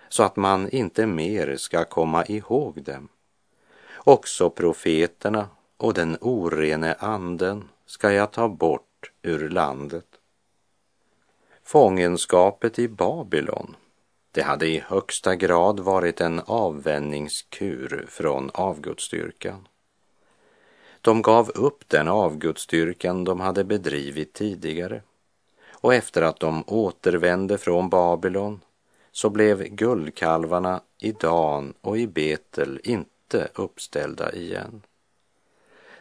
så 0.08 0.22
att 0.22 0.36
man 0.36 0.70
inte 0.70 1.06
mer 1.06 1.56
ska 1.56 1.84
komma 1.84 2.24
ihåg 2.24 2.82
dem. 2.82 3.08
Också 3.94 4.50
profeterna 4.50 5.48
och 5.76 5.94
den 5.94 6.16
orene 6.20 6.94
anden 6.94 7.68
ska 7.86 8.12
jag 8.12 8.32
ta 8.32 8.48
bort 8.48 9.12
ur 9.22 9.48
landet. 9.48 10.06
Fångenskapet 11.64 12.78
i 12.78 12.88
Babylon, 12.88 13.76
det 14.32 14.42
hade 14.42 14.66
i 14.66 14.84
högsta 14.86 15.34
grad 15.34 15.80
varit 15.80 16.20
en 16.20 16.40
avvänjningskur 16.40 18.06
från 18.08 18.50
avgudsstyrkan. 18.54 19.68
De 21.00 21.22
gav 21.22 21.50
upp 21.50 21.88
den 21.88 22.08
avgudsstyrkan 22.08 23.24
de 23.24 23.40
hade 23.40 23.64
bedrivit 23.64 24.32
tidigare 24.32 25.02
och 25.70 25.94
efter 25.94 26.22
att 26.22 26.40
de 26.40 26.64
återvände 26.66 27.58
från 27.58 27.88
Babylon 27.88 28.60
så 29.18 29.30
blev 29.30 29.62
guldkalvarna 29.62 30.80
i 30.98 31.12
Dan 31.12 31.74
och 31.80 31.98
i 31.98 32.06
Betel 32.06 32.80
inte 32.84 33.48
uppställda 33.54 34.32
igen. 34.32 34.82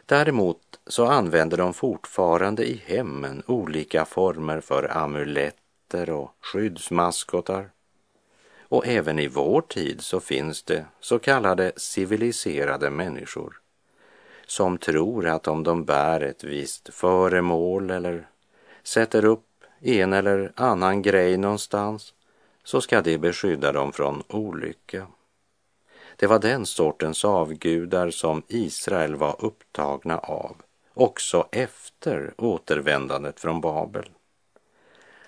Däremot 0.06 0.80
så 0.86 1.06
använder 1.06 1.56
de 1.56 1.74
fortfarande 1.74 2.64
i 2.64 2.82
hemmen 2.86 3.42
olika 3.46 4.04
former 4.04 4.60
för 4.60 4.96
amuletter 4.96 6.10
och 6.10 6.30
skyddsmaskotar. 6.40 7.70
Och 8.60 8.86
även 8.86 9.18
i 9.18 9.28
vår 9.28 9.60
tid 9.60 10.00
så 10.00 10.20
finns 10.20 10.62
det 10.62 10.84
så 11.00 11.18
kallade 11.18 11.72
civiliserade 11.76 12.90
människor 12.90 13.60
som 14.46 14.78
tror 14.78 15.26
att 15.26 15.48
om 15.48 15.62
de 15.62 15.84
bär 15.84 16.20
ett 16.20 16.44
visst 16.44 16.94
föremål 16.94 17.90
eller 17.90 18.28
sätter 18.82 19.24
upp 19.24 19.64
en 19.80 20.12
eller 20.12 20.52
annan 20.56 21.02
grej 21.02 21.36
någonstans 21.36 22.14
så 22.68 22.80
ska 22.80 23.00
det 23.00 23.18
beskydda 23.18 23.72
dem 23.72 23.92
från 23.92 24.22
olycka. 24.28 25.06
Det 26.16 26.26
var 26.26 26.38
den 26.38 26.66
sortens 26.66 27.24
avgudar 27.24 28.10
som 28.10 28.42
Israel 28.48 29.14
var 29.16 29.36
upptagna 29.38 30.18
av 30.18 30.56
också 30.94 31.48
efter 31.52 32.34
återvändandet 32.36 33.40
från 33.40 33.60
Babel. 33.60 34.10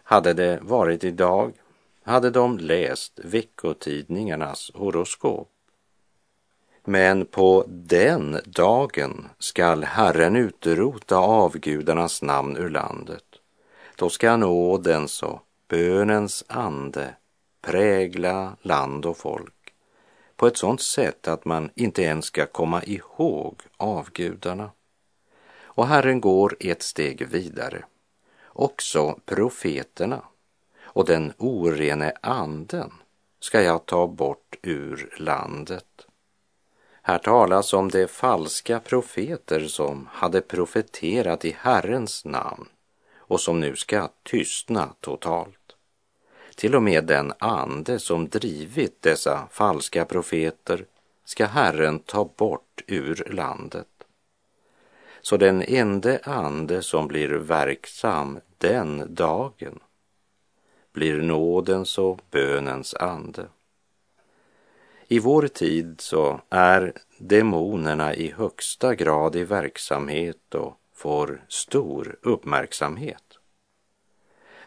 Hade 0.03 0.33
det 0.33 0.59
varit 0.63 1.05
idag 1.05 1.53
hade 2.03 2.31
de 2.31 2.59
läst 2.59 3.21
veckotidningarnas 3.25 4.71
horoskop. 4.75 5.51
Men 6.85 7.27
på 7.27 7.65
den 7.69 8.41
dagen 8.45 9.29
skall 9.39 9.85
Herren 9.85 10.37
utrota 10.37 11.17
avgudarnas 11.17 12.23
namn 12.23 12.57
ur 12.57 12.71
landet. 12.71 13.25
Då 13.97 14.09
ska 14.09 14.37
nådens 14.37 15.23
och 15.23 15.41
bönens 15.69 16.45
ande 16.49 17.15
prägla 17.61 18.57
land 18.63 19.07
och 19.07 19.17
folk 19.17 19.55
på 20.41 20.47
ett 20.47 20.57
sådant 20.57 20.83
sätt 20.83 21.29
att 21.29 21.45
man 21.45 21.71
inte 21.75 22.03
ens 22.03 22.25
ska 22.25 22.47
komma 22.47 22.83
ihåg 22.83 23.63
avgudarna. 23.77 24.71
Och 25.63 25.87
Herren 25.87 26.21
går 26.21 26.57
ett 26.61 26.83
steg 26.83 27.29
vidare. 27.29 27.85
Också 28.47 29.21
profeterna 29.25 30.23
och 30.83 31.05
den 31.05 31.33
orene 31.39 32.13
anden 32.23 32.93
ska 33.41 33.63
jag 33.63 33.87
ta 33.87 34.07
bort 34.07 34.57
ur 34.63 35.15
landet. 35.19 36.07
Här 37.03 37.19
talas 37.19 37.73
om 37.73 37.89
de 37.89 38.07
falska 38.07 38.81
profeter 38.81 39.61
som 39.61 40.09
hade 40.13 40.41
profeterat 40.41 41.45
i 41.45 41.57
Herrens 41.59 42.25
namn 42.25 42.69
och 43.17 43.41
som 43.41 43.61
nu 43.61 43.77
ska 43.77 44.09
tystna 44.23 44.95
totalt. 45.01 45.60
Till 46.61 46.75
och 46.75 46.83
med 46.83 47.05
den 47.05 47.33
ande 47.39 47.99
som 47.99 48.29
drivit 48.29 49.03
dessa 49.03 49.49
falska 49.51 50.05
profeter 50.05 50.85
ska 51.25 51.47
Herren 51.47 51.99
ta 51.99 52.31
bort 52.37 52.83
ur 52.87 53.29
landet. 53.31 53.87
Så 55.21 55.37
den 55.37 55.63
ende 55.63 56.21
ande 56.25 56.83
som 56.83 57.09
blir 57.09 57.29
verksam 57.29 58.41
den 58.59 59.15
dagen 59.15 59.79
blir 60.93 61.23
nådens 61.23 61.99
och 61.99 62.21
bönens 62.31 62.95
ande. 62.95 63.47
I 65.09 65.19
vår 65.19 65.49
tid 65.49 66.01
så 66.01 66.41
är 66.51 66.93
demonerna 67.19 68.15
i 68.15 68.33
högsta 68.33 68.95
grad 68.95 69.37
i 69.37 69.45
verksamhet 69.45 70.55
och 70.55 70.81
får 70.95 71.45
stor 71.49 72.19
uppmärksamhet. 72.23 73.30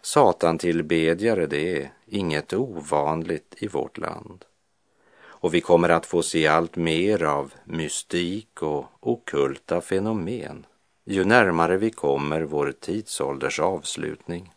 Satantillbedjare, 0.04 1.46
det 1.46 1.82
är 1.82 1.94
inget 2.06 2.54
ovanligt 2.54 3.56
i 3.58 3.68
vårt 3.68 3.98
land. 3.98 4.46
Och 5.22 5.54
vi 5.54 5.62
kommer 5.62 5.90
att 5.90 6.06
få 6.06 6.24
se 6.24 6.48
allt 6.48 6.76
mer 6.76 7.24
av 7.24 7.54
mystik 7.66 8.62
och 8.62 8.86
okulta 9.00 9.82
fenomen 9.82 10.66
ju 11.06 11.24
närmare 11.24 11.78
vi 11.78 11.92
kommer 11.92 12.42
vår 12.42 12.74
tidsålders 12.80 13.60
avslutning. 13.60 14.54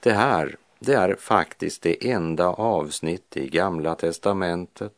Det 0.00 0.12
här, 0.12 0.56
det 0.78 0.94
är 0.94 1.14
faktiskt 1.14 1.82
det 1.82 2.10
enda 2.10 2.48
avsnitt 2.48 3.36
i 3.36 3.48
Gamla 3.48 3.94
testamentet 3.94 4.94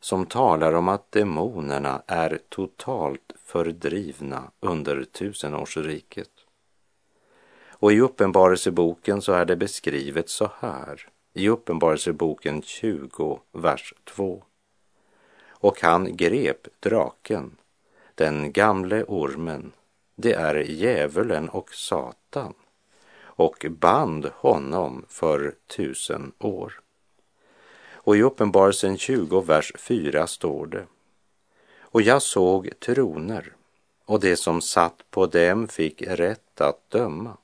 som 0.00 0.26
talar 0.26 0.72
om 0.72 0.88
att 0.88 1.12
demonerna 1.12 2.02
är 2.06 2.38
totalt 2.48 3.32
fördrivna 3.44 4.50
under 4.60 5.04
tusenårsriket. 5.04 6.30
Och 7.80 7.92
i 7.92 8.00
Uppenbarelseboken 8.00 9.22
så 9.22 9.32
är 9.32 9.44
det 9.44 9.56
beskrivet 9.56 10.28
så 10.28 10.50
här, 10.58 11.08
i 11.34 11.48
Uppenbarelseboken 11.48 12.62
20, 12.62 13.40
vers 13.52 13.94
2. 14.04 14.44
Och 15.48 15.82
han 15.82 16.16
grep 16.16 16.68
draken, 16.80 17.56
den 18.14 18.52
gamle 18.52 19.04
ormen, 19.04 19.72
det 20.14 20.32
är 20.32 20.54
djävulen 20.54 21.48
och 21.48 21.74
Satan, 21.74 22.54
och 23.20 23.66
band 23.70 24.30
honom 24.34 25.04
för 25.08 25.54
tusen 25.66 26.32
år. 26.38 26.80
Och 27.90 28.16
i 28.16 28.22
Uppenbarelsen 28.22 28.98
20, 28.98 29.40
vers 29.40 29.72
4 29.78 30.26
står 30.26 30.66
det. 30.66 30.86
Och 31.80 32.02
jag 32.02 32.22
såg 32.22 32.70
troner, 32.80 33.52
och 34.04 34.20
det 34.20 34.36
som 34.36 34.60
satt 34.60 35.10
på 35.10 35.26
dem 35.26 35.68
fick 35.68 36.02
rätt 36.02 36.60
att 36.60 36.90
döma 36.90 37.36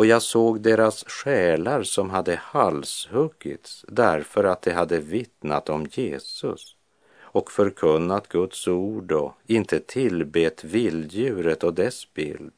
och 0.00 0.06
jag 0.06 0.22
såg 0.22 0.60
deras 0.60 1.04
själar 1.04 1.82
som 1.82 2.10
hade 2.10 2.36
halshuggits 2.36 3.84
därför 3.88 4.44
att 4.44 4.62
de 4.62 4.70
hade 4.70 4.98
vittnat 4.98 5.68
om 5.68 5.86
Jesus 5.90 6.76
och 7.20 7.50
förkunnat 7.50 8.28
Guds 8.28 8.68
ord 8.68 9.12
och 9.12 9.32
inte 9.46 9.80
tillbet 9.80 10.64
vilddjuret 10.64 11.64
och 11.64 11.74
dess 11.74 12.14
bild 12.14 12.52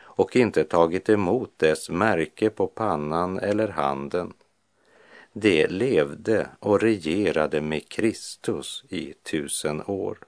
och 0.00 0.36
inte 0.36 0.64
tagit 0.64 1.08
emot 1.08 1.52
dess 1.56 1.90
märke 1.90 2.50
på 2.50 2.66
pannan 2.66 3.38
eller 3.38 3.68
handen. 3.68 4.32
De 5.32 5.66
levde 5.66 6.48
och 6.60 6.80
regerade 6.80 7.60
med 7.60 7.88
Kristus 7.88 8.84
i 8.88 9.12
tusen 9.12 9.82
år. 9.86 10.18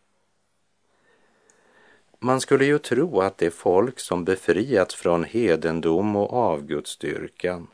Man 2.22 2.40
skulle 2.40 2.64
ju 2.64 2.78
tro 2.78 3.20
att 3.20 3.38
det 3.38 3.50
folk 3.50 4.00
som 4.00 4.24
befriats 4.24 4.94
från 4.94 5.24
hedendom 5.24 6.16
och 6.16 6.32
avgudsdyrkan 6.32 7.66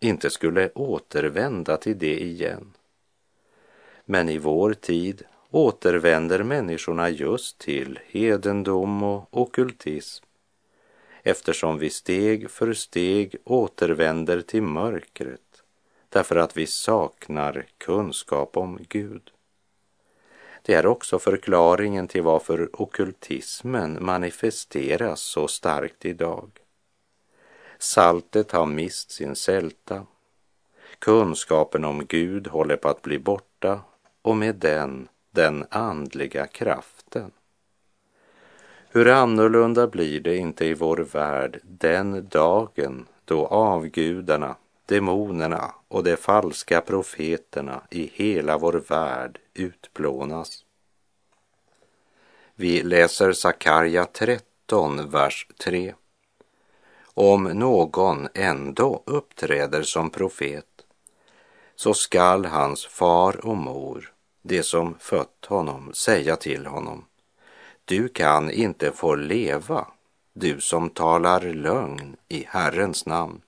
inte 0.00 0.30
skulle 0.30 0.70
återvända 0.74 1.76
till 1.76 1.98
det 1.98 2.22
igen. 2.22 2.72
Men 4.04 4.28
i 4.28 4.38
vår 4.38 4.74
tid 4.74 5.22
återvänder 5.50 6.42
människorna 6.42 7.10
just 7.10 7.58
till 7.58 7.98
hedendom 8.06 9.02
och 9.02 9.28
okultism 9.30 10.24
eftersom 11.22 11.78
vi 11.78 11.90
steg 11.90 12.50
för 12.50 12.72
steg 12.72 13.36
återvänder 13.44 14.40
till 14.40 14.62
mörkret 14.62 15.40
därför 16.08 16.36
att 16.36 16.56
vi 16.56 16.66
saknar 16.66 17.66
kunskap 17.78 18.56
om 18.56 18.78
Gud. 18.88 19.33
Det 20.66 20.74
är 20.74 20.86
också 20.86 21.18
förklaringen 21.18 22.08
till 22.08 22.22
varför 22.22 22.82
okultismen 22.82 23.98
manifesteras 24.00 25.20
så 25.20 25.48
starkt 25.48 26.04
idag. 26.04 26.50
Saltet 27.78 28.52
har 28.52 28.66
mist 28.66 29.10
sin 29.10 29.36
sälta. 29.36 30.06
Kunskapen 30.98 31.84
om 31.84 32.06
Gud 32.06 32.46
håller 32.46 32.76
på 32.76 32.88
att 32.88 33.02
bli 33.02 33.18
borta 33.18 33.80
och 34.22 34.36
med 34.36 34.54
den 34.54 35.08
den 35.34 35.66
andliga 35.70 36.46
kraften. 36.46 37.30
Hur 38.88 39.08
annorlunda 39.08 39.86
blir 39.86 40.20
det 40.20 40.36
inte 40.36 40.66
i 40.66 40.74
vår 40.74 40.96
värld 40.96 41.60
den 41.62 42.28
dagen 42.28 43.06
då 43.24 43.46
avgudarna, 43.46 44.56
demonerna 44.86 45.74
och 45.94 46.04
de 46.04 46.16
falska 46.16 46.80
profeterna 46.80 47.82
i 47.90 48.10
hela 48.14 48.58
vår 48.58 48.72
värld 48.72 49.38
utplånas. 49.54 50.64
Vi 52.54 52.82
läser 52.82 53.32
Sakarja 53.32 54.04
13, 54.04 55.10
vers 55.10 55.46
3. 55.64 55.94
om 57.04 57.44
någon 57.44 58.28
ändå 58.34 59.02
uppträder 59.06 59.82
som 59.82 60.10
profet 60.10 60.84
så 61.76 61.94
skall 61.94 62.44
hans 62.44 62.86
far 62.86 63.46
och 63.46 63.56
mor, 63.56 64.12
det 64.42 64.62
som 64.62 64.94
fött 64.98 65.46
honom, 65.46 65.92
säga 65.94 66.36
till 66.36 66.66
honom 66.66 67.04
Du 67.84 68.08
kan 68.08 68.50
inte 68.50 68.92
få 68.92 69.14
leva, 69.14 69.86
du 70.32 70.60
som 70.60 70.90
talar 70.90 71.40
lögn 71.40 72.16
i 72.28 72.44
Herrens 72.48 73.06
namn. 73.06 73.43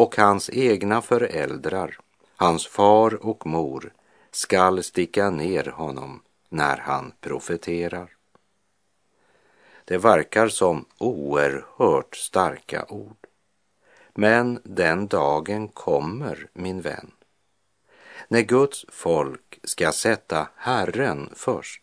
Och 0.00 0.16
hans 0.16 0.50
egna 0.50 1.02
föräldrar, 1.02 1.98
hans 2.36 2.66
far 2.66 3.26
och 3.26 3.46
mor, 3.46 3.92
skall 4.30 4.82
sticka 4.82 5.30
ner 5.30 5.64
honom 5.64 6.22
när 6.48 6.76
han 6.76 7.12
profeterar. 7.20 8.16
Det 9.84 9.98
verkar 9.98 10.48
som 10.48 10.84
oerhört 10.98 12.16
starka 12.16 12.86
ord. 12.88 13.26
Men 14.14 14.60
den 14.64 15.06
dagen 15.06 15.68
kommer, 15.68 16.48
min 16.52 16.80
vän, 16.80 17.10
när 18.28 18.42
Guds 18.42 18.86
folk 18.88 19.60
ska 19.64 19.92
sätta 19.92 20.48
Herren 20.56 21.30
först, 21.36 21.82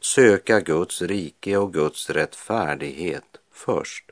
söka 0.00 0.60
Guds 0.60 1.02
rike 1.02 1.56
och 1.56 1.72
Guds 1.72 2.10
rättfärdighet 2.10 3.36
först. 3.50 4.11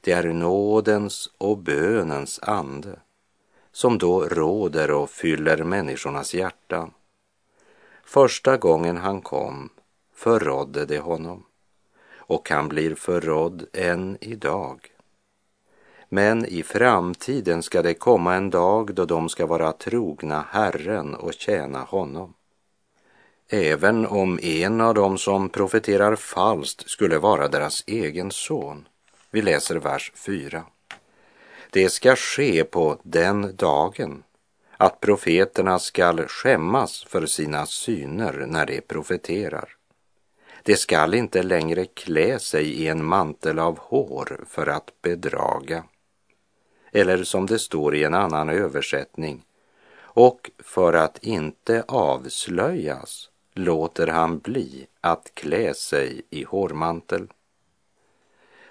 Det 0.00 0.12
är 0.12 0.32
nådens 0.32 1.30
och 1.38 1.58
bönens 1.58 2.40
ande 2.42 2.98
som 3.72 3.98
då 3.98 4.24
råder 4.24 4.90
och 4.90 5.10
fyller 5.10 5.64
människornas 5.64 6.34
hjärtan. 6.34 6.90
Första 8.04 8.56
gången 8.56 8.96
han 8.96 9.20
kom 9.20 9.70
förrådde 10.14 10.86
det 10.86 10.98
honom 10.98 11.44
och 12.16 12.50
han 12.50 12.68
blir 12.68 12.94
förrådd 12.94 13.66
än 13.72 14.18
idag. 14.20 14.90
Men 16.08 16.44
i 16.44 16.62
framtiden 16.62 17.62
ska 17.62 17.82
det 17.82 17.94
komma 17.94 18.34
en 18.34 18.50
dag 18.50 18.94
då 18.94 19.04
de 19.04 19.28
ska 19.28 19.46
vara 19.46 19.72
trogna 19.72 20.44
Herren 20.50 21.14
och 21.14 21.34
tjäna 21.34 21.78
honom. 21.78 22.34
Även 23.48 24.06
om 24.06 24.38
en 24.42 24.80
av 24.80 24.94
dem 24.94 25.18
som 25.18 25.48
profeterar 25.48 26.16
falskt 26.16 26.90
skulle 26.90 27.18
vara 27.18 27.48
deras 27.48 27.84
egen 27.86 28.30
son. 28.30 28.88
Vi 29.30 29.42
läser 29.42 29.76
vers 29.76 30.12
4. 30.14 30.64
Det 31.70 31.88
ska 31.88 32.16
ske 32.16 32.64
på 32.64 33.00
den 33.02 33.56
dagen 33.56 34.22
att 34.76 35.00
profeterna 35.00 35.78
skall 35.78 36.26
skämmas 36.28 37.04
för 37.04 37.26
sina 37.26 37.66
syner 37.66 38.44
när 38.46 38.66
de 38.66 38.80
profeterar. 38.80 39.76
De 40.62 40.76
skall 40.76 41.14
inte 41.14 41.42
längre 41.42 41.84
klä 41.84 42.38
sig 42.38 42.72
i 42.72 42.88
en 42.88 43.04
mantel 43.04 43.58
av 43.58 43.78
hår 43.78 44.44
för 44.48 44.66
att 44.66 45.02
bedraga. 45.02 45.84
Eller 46.92 47.24
som 47.24 47.46
det 47.46 47.58
står 47.58 47.94
i 47.94 48.04
en 48.04 48.14
annan 48.14 48.48
översättning, 48.48 49.44
och 49.98 50.50
för 50.58 50.92
att 50.92 51.18
inte 51.22 51.84
avslöjas 51.88 53.30
låter 53.54 54.06
han 54.06 54.38
bli 54.38 54.86
att 55.00 55.30
klä 55.34 55.74
sig 55.74 56.22
i 56.30 56.44
hårmantel. 56.44 57.28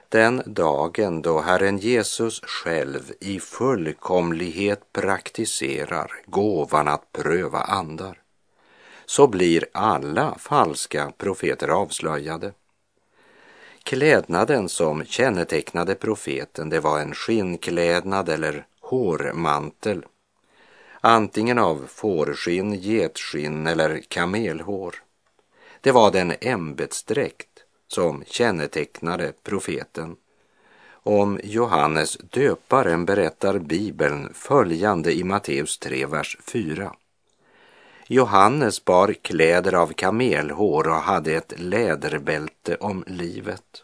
Den 0.09 0.41
dagen 0.45 1.21
då 1.21 1.39
Herren 1.39 1.77
Jesus 1.77 2.41
själv 2.43 3.11
i 3.19 3.39
fullkomlighet 3.39 4.93
praktiserar 4.93 6.11
gåvan 6.25 6.87
att 6.87 7.11
pröva 7.11 7.59
andar 7.59 8.21
så 9.05 9.27
blir 9.27 9.65
alla 9.71 10.35
falska 10.39 11.11
profeter 11.17 11.67
avslöjade. 11.67 12.53
Klädnaden 13.83 14.69
som 14.69 15.05
kännetecknade 15.05 15.95
profeten, 15.95 16.69
det 16.69 16.79
var 16.79 16.99
en 16.99 17.13
skinnklädnad 17.13 18.29
eller 18.29 18.65
hårmantel. 18.81 20.05
Antingen 21.01 21.59
av 21.59 21.85
fårskinn, 21.87 22.73
getskinn 22.73 23.67
eller 23.67 24.01
kamelhår. 24.07 24.95
Det 25.81 25.91
var 25.91 26.11
den 26.11 26.33
ämbetsdräkt 26.41 27.58
som 27.91 28.23
kännetecknade 28.27 29.33
profeten. 29.43 30.15
Om 30.91 31.39
Johannes 31.43 32.17
döparen 32.17 33.05
berättar 33.05 33.59
Bibeln 33.59 34.33
följande 34.33 35.13
i 35.13 35.23
Matteus 35.23 35.77
3, 35.77 36.05
vers 36.05 36.37
4. 36.41 36.93
Johannes 38.07 38.85
bar 38.85 39.13
kläder 39.21 39.73
av 39.73 39.93
kamelhår 39.93 40.87
och 40.87 40.95
hade 40.95 41.33
ett 41.33 41.53
läderbälte 41.57 42.75
om 42.75 43.03
livet. 43.07 43.83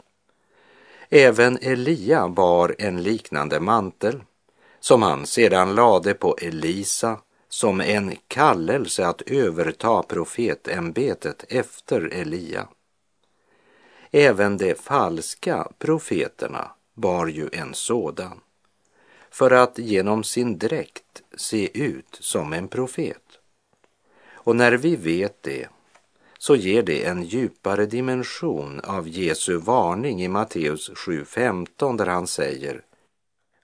Även 1.09 1.57
Elia 1.61 2.27
bar 2.27 2.75
en 2.79 3.03
liknande 3.03 3.59
mantel 3.59 4.23
som 4.79 5.01
han 5.01 5.25
sedan 5.25 5.75
lade 5.75 6.13
på 6.13 6.37
Elisa 6.41 7.19
som 7.49 7.81
en 7.81 8.15
kallelse 8.27 9.07
att 9.07 9.21
överta 9.21 10.03
profetämbetet 10.03 11.45
efter 11.49 12.01
Elia. 12.13 12.67
Även 14.17 14.57
de 14.57 14.75
falska 14.75 15.67
profeterna 15.77 16.71
bar 16.93 17.27
ju 17.27 17.49
en 17.53 17.73
sådan 17.73 18.39
för 19.29 19.51
att 19.51 19.77
genom 19.77 20.23
sin 20.23 20.57
dräkt 20.57 21.23
se 21.37 21.83
ut 21.83 22.17
som 22.19 22.53
en 22.53 22.67
profet. 22.67 23.39
Och 24.33 24.55
när 24.55 24.71
vi 24.71 24.95
vet 24.95 25.43
det 25.43 25.69
så 26.37 26.55
ger 26.55 26.83
det 26.83 27.05
en 27.05 27.23
djupare 27.23 27.85
dimension 27.85 28.79
av 28.79 29.07
Jesu 29.07 29.57
varning 29.57 30.23
i 30.23 30.27
Matteus 30.27 30.89
7.15 30.89 31.97
där 31.97 32.05
han 32.05 32.27
säger 32.27 32.81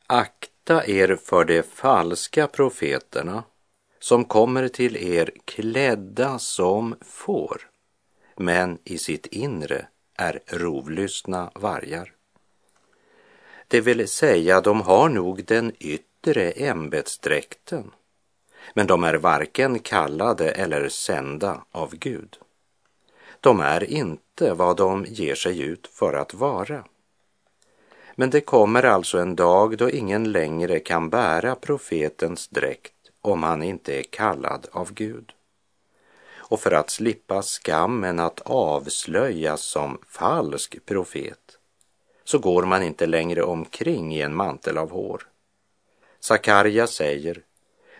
Akta 0.07 0.87
er 0.87 1.15
för 1.15 1.45
de 1.45 1.63
falska 1.63 2.47
profeterna 2.47 3.43
som 3.99 4.25
kommer 4.25 4.67
till 4.67 4.97
er 4.97 5.31
klädda 5.45 6.39
som 6.39 6.95
får, 7.01 7.69
men 8.37 8.77
i 8.83 8.97
sitt 8.97 9.25
inre 9.25 9.87
är 10.21 10.39
rovlystna 10.47 11.51
vargar. 11.55 12.11
Det 13.67 13.81
vill 13.81 14.07
säga, 14.07 14.61
de 14.61 14.81
har 14.81 15.09
nog 15.09 15.45
den 15.45 15.71
yttre 15.79 16.51
ämbetsdräkten, 16.51 17.91
men 18.73 18.87
de 18.87 19.03
är 19.03 19.13
varken 19.13 19.79
kallade 19.79 20.51
eller 20.51 20.89
sända 20.89 21.61
av 21.71 21.95
Gud. 21.95 22.37
De 23.39 23.59
är 23.59 23.83
inte 23.83 24.53
vad 24.53 24.77
de 24.77 25.05
ger 25.09 25.35
sig 25.35 25.61
ut 25.61 25.87
för 25.87 26.13
att 26.13 26.33
vara. 26.33 26.83
Men 28.15 28.29
det 28.29 28.41
kommer 28.41 28.83
alltså 28.83 29.17
en 29.17 29.35
dag 29.35 29.77
då 29.77 29.89
ingen 29.89 30.31
längre 30.31 30.79
kan 30.79 31.09
bära 31.09 31.55
profetens 31.55 32.47
dräkt 32.47 32.93
om 33.21 33.43
han 33.43 33.63
inte 33.63 33.99
är 33.99 34.03
kallad 34.03 34.67
av 34.71 34.93
Gud. 34.93 35.33
Och 36.51 36.59
för 36.59 36.71
att 36.71 36.89
slippa 36.89 37.41
skammen 37.41 38.19
att 38.19 38.41
avslöjas 38.41 39.61
som 39.61 39.97
falsk 40.07 40.85
profet 40.85 41.57
så 42.23 42.39
går 42.39 42.65
man 42.65 42.83
inte 42.83 43.05
längre 43.05 43.43
omkring 43.43 44.15
i 44.15 44.21
en 44.21 44.35
mantel 44.35 44.77
av 44.77 44.91
hår. 44.91 45.27
Sakarja 46.19 46.87
säger 46.87 47.41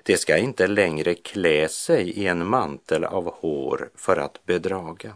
det 0.04 0.18
ska 0.18 0.38
inte 0.38 0.68
längre 0.68 1.16
klä 1.16 1.68
sig 1.68 2.10
i 2.10 2.28
en 2.28 2.48
mantel 2.48 3.04
av 3.04 3.34
hår 3.34 3.90
för 3.96 4.18
att 4.18 4.46
bedraga. 4.46 5.16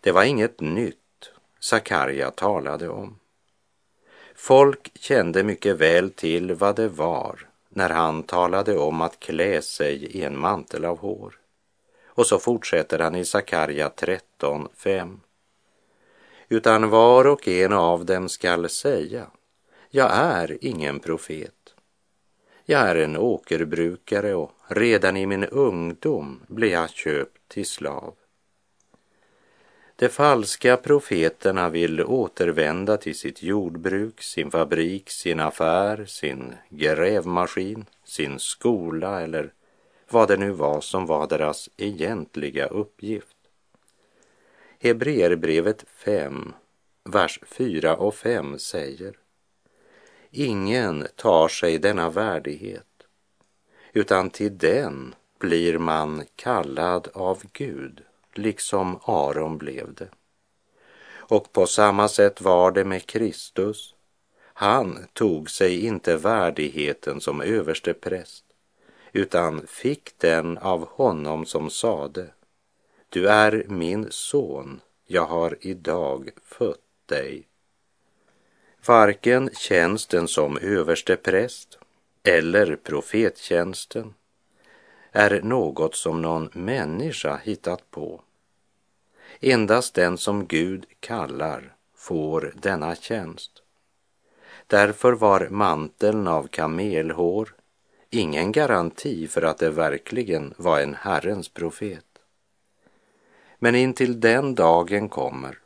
Det 0.00 0.12
var 0.12 0.24
inget 0.24 0.60
nytt 0.60 1.32
Sakarja 1.60 2.30
talade 2.30 2.88
om. 2.88 3.18
Folk 4.34 4.98
kände 4.98 5.42
mycket 5.42 5.76
väl 5.76 6.10
till 6.10 6.54
vad 6.54 6.76
det 6.76 6.88
var 6.88 7.48
när 7.68 7.90
han 7.90 8.22
talade 8.22 8.78
om 8.78 9.00
att 9.00 9.20
klä 9.20 9.62
sig 9.62 10.04
i 10.04 10.22
en 10.22 10.38
mantel 10.38 10.84
av 10.84 10.98
hår. 10.98 11.41
Och 12.14 12.26
så 12.26 12.38
fortsätter 12.38 12.98
han 12.98 13.14
i 13.14 13.24
Sakarja 13.24 13.88
13.5. 13.88 15.18
Utan 16.48 16.90
var 16.90 17.26
och 17.26 17.48
en 17.48 17.72
av 17.72 18.04
dem 18.04 18.28
skall 18.28 18.68
säga, 18.68 19.26
jag 19.90 20.10
är 20.12 20.58
ingen 20.60 21.00
profet 21.00 21.62
jag 22.64 22.80
är 22.80 22.96
en 22.96 23.16
åkerbrukare 23.16 24.34
och 24.34 24.52
redan 24.66 25.16
i 25.16 25.26
min 25.26 25.44
ungdom 25.44 26.40
blev 26.46 26.70
jag 26.70 26.90
köpt 26.90 27.48
till 27.48 27.66
slav. 27.66 28.14
De 29.96 30.08
falska 30.08 30.76
profeterna 30.76 31.68
vill 31.68 32.04
återvända 32.04 32.96
till 32.96 33.18
sitt 33.18 33.42
jordbruk, 33.42 34.22
sin 34.22 34.50
fabrik, 34.50 35.10
sin 35.10 35.40
affär, 35.40 36.04
sin 36.04 36.54
grävmaskin, 36.68 37.86
sin 38.04 38.38
skola 38.38 39.20
eller 39.20 39.52
vad 40.12 40.28
det 40.28 40.36
nu 40.36 40.50
var 40.50 40.80
som 40.80 41.06
var 41.06 41.26
deras 41.26 41.70
egentliga 41.76 42.66
uppgift. 42.66 43.36
Hebreerbrevet 44.80 45.84
5, 45.88 46.52
vers 47.04 47.40
4 47.46 47.96
och 47.96 48.14
5 48.14 48.58
säger 48.58 49.18
Ingen 50.30 51.06
tar 51.16 51.48
sig 51.48 51.78
denna 51.78 52.10
värdighet, 52.10 52.86
utan 53.92 54.30
till 54.30 54.58
den 54.58 55.14
blir 55.38 55.78
man 55.78 56.24
kallad 56.36 57.08
av 57.14 57.42
Gud, 57.52 58.02
liksom 58.34 58.98
Aron 59.04 59.58
blev 59.58 59.94
det. 59.94 60.08
Och 61.14 61.52
på 61.52 61.66
samma 61.66 62.08
sätt 62.08 62.40
var 62.40 62.72
det 62.72 62.84
med 62.84 63.06
Kristus. 63.06 63.94
Han 64.42 65.06
tog 65.12 65.50
sig 65.50 65.86
inte 65.86 66.16
värdigheten 66.16 67.20
som 67.20 67.40
överste 67.40 67.94
präst 67.94 68.51
utan 69.12 69.66
fick 69.66 70.18
den 70.18 70.58
av 70.58 70.88
honom 70.88 71.46
som 71.46 71.70
sade 71.70 72.30
Du 73.08 73.28
är 73.28 73.64
min 73.68 74.06
son, 74.10 74.80
jag 75.06 75.26
har 75.26 75.58
idag 75.60 76.30
fött 76.42 76.78
dig. 77.06 77.48
Varken 78.86 79.50
tjänsten 79.54 80.28
som 80.28 80.58
överste 80.58 81.16
präst 81.16 81.78
eller 82.22 82.76
profettjänsten 82.76 84.14
är 85.12 85.42
något 85.42 85.94
som 85.94 86.22
någon 86.22 86.50
människa 86.52 87.36
hittat 87.36 87.90
på. 87.90 88.20
Endast 89.40 89.94
den 89.94 90.18
som 90.18 90.46
Gud 90.46 90.86
kallar 91.00 91.74
får 91.94 92.54
denna 92.62 92.94
tjänst. 92.94 93.62
Därför 94.66 95.12
var 95.12 95.48
manteln 95.50 96.28
av 96.28 96.46
kamelhår 96.46 97.54
ingen 98.14 98.52
garanti 98.52 99.28
för 99.28 99.42
att 99.42 99.58
det 99.58 99.70
verkligen 99.70 100.54
var 100.56 100.80
en 100.80 100.94
Herrens 100.94 101.48
profet. 101.48 102.04
Men 103.58 103.74
intill 103.74 104.20
den 104.20 104.54
dagen 104.54 105.08
kommer 105.08 105.58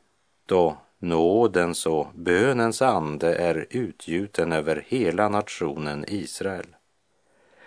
då 0.46 0.76
nådens 0.98 1.86
och 1.86 2.06
bönens 2.14 2.82
ande 2.82 3.34
är 3.34 3.66
utgjuten 3.70 4.52
över 4.52 4.84
hela 4.88 5.28
nationen 5.28 6.04
Israel 6.08 6.66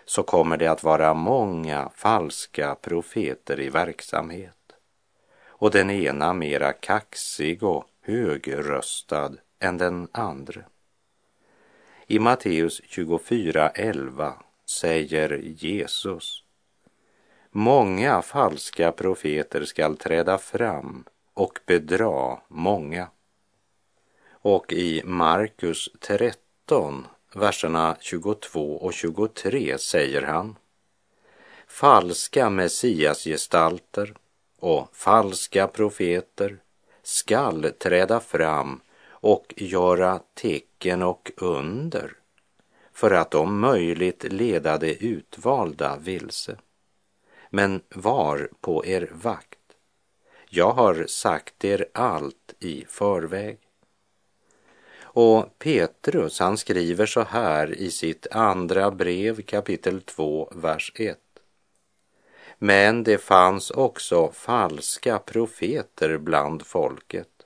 så 0.06 0.24
kommer 0.24 0.58
det 0.58 0.68
att 0.68 0.84
vara 0.84 1.13
många 1.13 1.89
falska 1.96 2.76
profeter 2.76 3.60
i 3.60 3.70
verksamhet 3.70 4.56
och 5.48 5.72
den 5.72 5.89
ena 5.89 6.34
mera 6.34 6.74
kaxig 6.74 7.63
och 7.63 7.86
högröstad 8.02 9.32
än 9.60 9.78
den 9.78 10.08
andra. 10.12 10.62
I 12.08 12.20
Matteus 12.20 12.82
24.11 12.82 14.34
säger 14.69 15.41
Jesus 15.43 16.43
Många 17.51 18.21
falska 18.21 18.91
profeter 18.91 19.65
skall 19.65 19.97
träda 19.97 20.38
fram 20.38 21.03
och 21.34 21.60
bedra 21.65 22.39
många. 22.47 23.08
Och 24.32 24.73
i 24.73 25.01
Markus 25.05 25.89
13, 25.99 27.08
verserna 27.34 27.97
22 27.99 28.77
och 28.77 28.93
23 28.93 29.77
säger 29.77 30.21
han 30.21 30.55
Falska 31.67 32.49
messiasgestalter 32.49 34.13
och 34.60 34.89
falska 34.93 35.67
profeter 35.67 36.58
skall 37.03 37.71
träda 37.79 38.19
fram 38.19 38.82
och 39.10 39.53
göra 39.58 40.19
tecken 40.34 41.01
och 41.01 41.32
under 41.38 42.18
för 43.00 43.12
att 43.12 43.36
om 43.36 43.60
möjligt 43.60 44.24
leda 44.24 44.78
de 44.78 44.94
utvalda 44.94 45.98
vilse. 45.98 46.58
Men 47.50 47.82
var 47.90 48.50
på 48.62 48.86
er 48.86 49.10
vakt. 49.12 49.60
Jag 50.50 50.72
har 50.72 51.06
sagt 51.08 51.66
er 51.66 51.86
allt 51.94 52.54
i 52.60 52.86
förväg. 52.88 53.60
Och 55.02 55.60
Petrus, 55.60 56.40
han 56.40 56.58
skriver 56.58 57.06
så 57.06 57.22
här 57.22 57.72
i 57.72 57.92
sitt 57.92 58.28
andra 58.32 58.92
brev 58.92 59.42
kapitel 59.42 60.02
2, 60.02 60.52
vers 60.56 60.92
1. 60.96 61.18
Men 62.58 63.04
det 63.04 63.18
fanns 63.18 63.72
också 63.72 64.32
falska 64.32 65.20
profeter 65.20 66.18
bland 66.18 66.66
folket, 66.66 67.46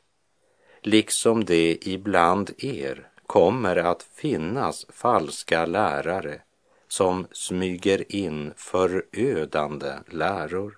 liksom 0.81 1.45
det 1.45 1.77
ibland 1.81 2.51
er 2.57 3.12
kommer 3.33 3.75
att 3.75 4.03
finnas 4.03 4.85
falska 4.89 5.65
lärare 5.65 6.41
som 6.87 7.27
smyger 7.31 8.15
in 8.15 8.53
förödande 8.57 9.93
läror. 10.07 10.77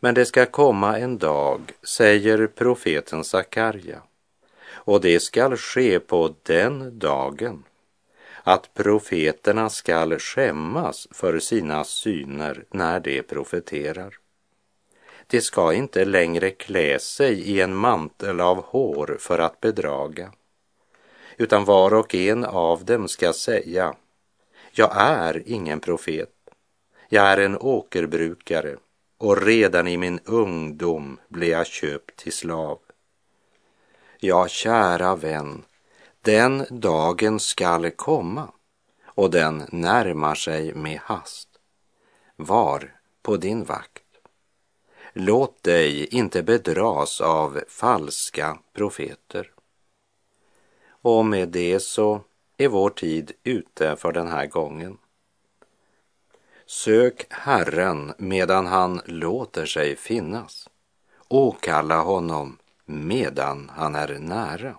Men 0.00 0.14
det 0.14 0.24
ska 0.24 0.46
komma 0.46 0.98
en 0.98 1.18
dag, 1.18 1.60
säger 1.82 2.46
profeten 2.46 3.24
Sakarja, 3.24 4.02
och 4.70 5.00
det 5.00 5.20
skall 5.20 5.56
ske 5.56 6.00
på 6.00 6.34
den 6.42 6.98
dagen 6.98 7.64
att 8.42 8.74
profeterna 8.74 9.70
skall 9.70 10.18
skämmas 10.18 11.08
för 11.10 11.38
sina 11.38 11.84
syner 11.84 12.64
när 12.70 13.00
de 13.00 13.22
profeterar. 13.22 14.14
De 15.26 15.40
ska 15.40 15.72
inte 15.72 16.04
längre 16.04 16.50
klä 16.50 16.98
sig 16.98 17.40
i 17.40 17.60
en 17.60 17.76
mantel 17.76 18.40
av 18.40 18.64
hår 18.64 19.16
för 19.20 19.38
att 19.38 19.60
bedraga, 19.60 20.32
utan 21.36 21.64
var 21.64 21.94
och 21.94 22.14
en 22.14 22.44
av 22.44 22.84
dem 22.84 23.08
ska 23.08 23.32
säga, 23.32 23.94
jag 24.72 24.90
är 24.96 25.42
ingen 25.46 25.80
profet, 25.80 26.32
jag 27.08 27.24
är 27.26 27.36
en 27.38 27.58
åkerbrukare 27.58 28.76
och 29.18 29.42
redan 29.42 29.88
i 29.88 29.96
min 29.96 30.20
ungdom 30.24 31.18
blev 31.28 31.48
jag 31.48 31.66
köpt 31.66 32.16
till 32.16 32.32
slav. 32.32 32.78
Ja, 34.18 34.48
kära 34.48 35.16
vän, 35.16 35.64
den 36.20 36.66
dagen 36.70 37.40
skall 37.40 37.90
komma 37.90 38.48
och 39.04 39.30
den 39.30 39.62
närmar 39.72 40.34
sig 40.34 40.74
med 40.74 41.00
hast. 41.02 41.48
Var 42.36 42.94
på 43.22 43.36
din 43.36 43.64
vakt. 43.64 44.02
Låt 45.12 45.62
dig 45.62 46.06
inte 46.06 46.42
bedras 46.42 47.20
av 47.20 47.60
falska 47.68 48.58
profeter. 48.72 49.55
Och 51.08 51.26
med 51.26 51.48
det 51.48 51.80
så 51.80 52.20
är 52.56 52.68
vår 52.68 52.90
tid 52.90 53.32
ute 53.44 53.96
för 53.96 54.12
den 54.12 54.28
här 54.28 54.46
gången. 54.46 54.98
Sök 56.66 57.26
Herren 57.30 58.12
medan 58.18 58.66
han 58.66 59.00
låter 59.04 59.66
sig 59.66 59.96
finnas. 59.96 60.68
Åkalla 61.28 62.02
honom 62.02 62.58
medan 62.84 63.70
han 63.74 63.94
är 63.94 64.18
nära. 64.18 64.78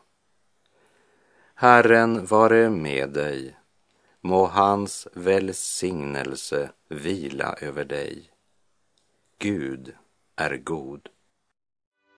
Herren 1.55 2.25
vare 2.25 2.69
med 2.69 3.09
dig. 3.09 3.57
Må 4.21 4.45
hans 4.45 5.07
välsignelse 5.13 6.69
vila 6.89 7.55
över 7.61 7.85
dig. 7.85 8.29
Gud 9.37 9.95
är 10.35 10.57
god. 10.57 11.09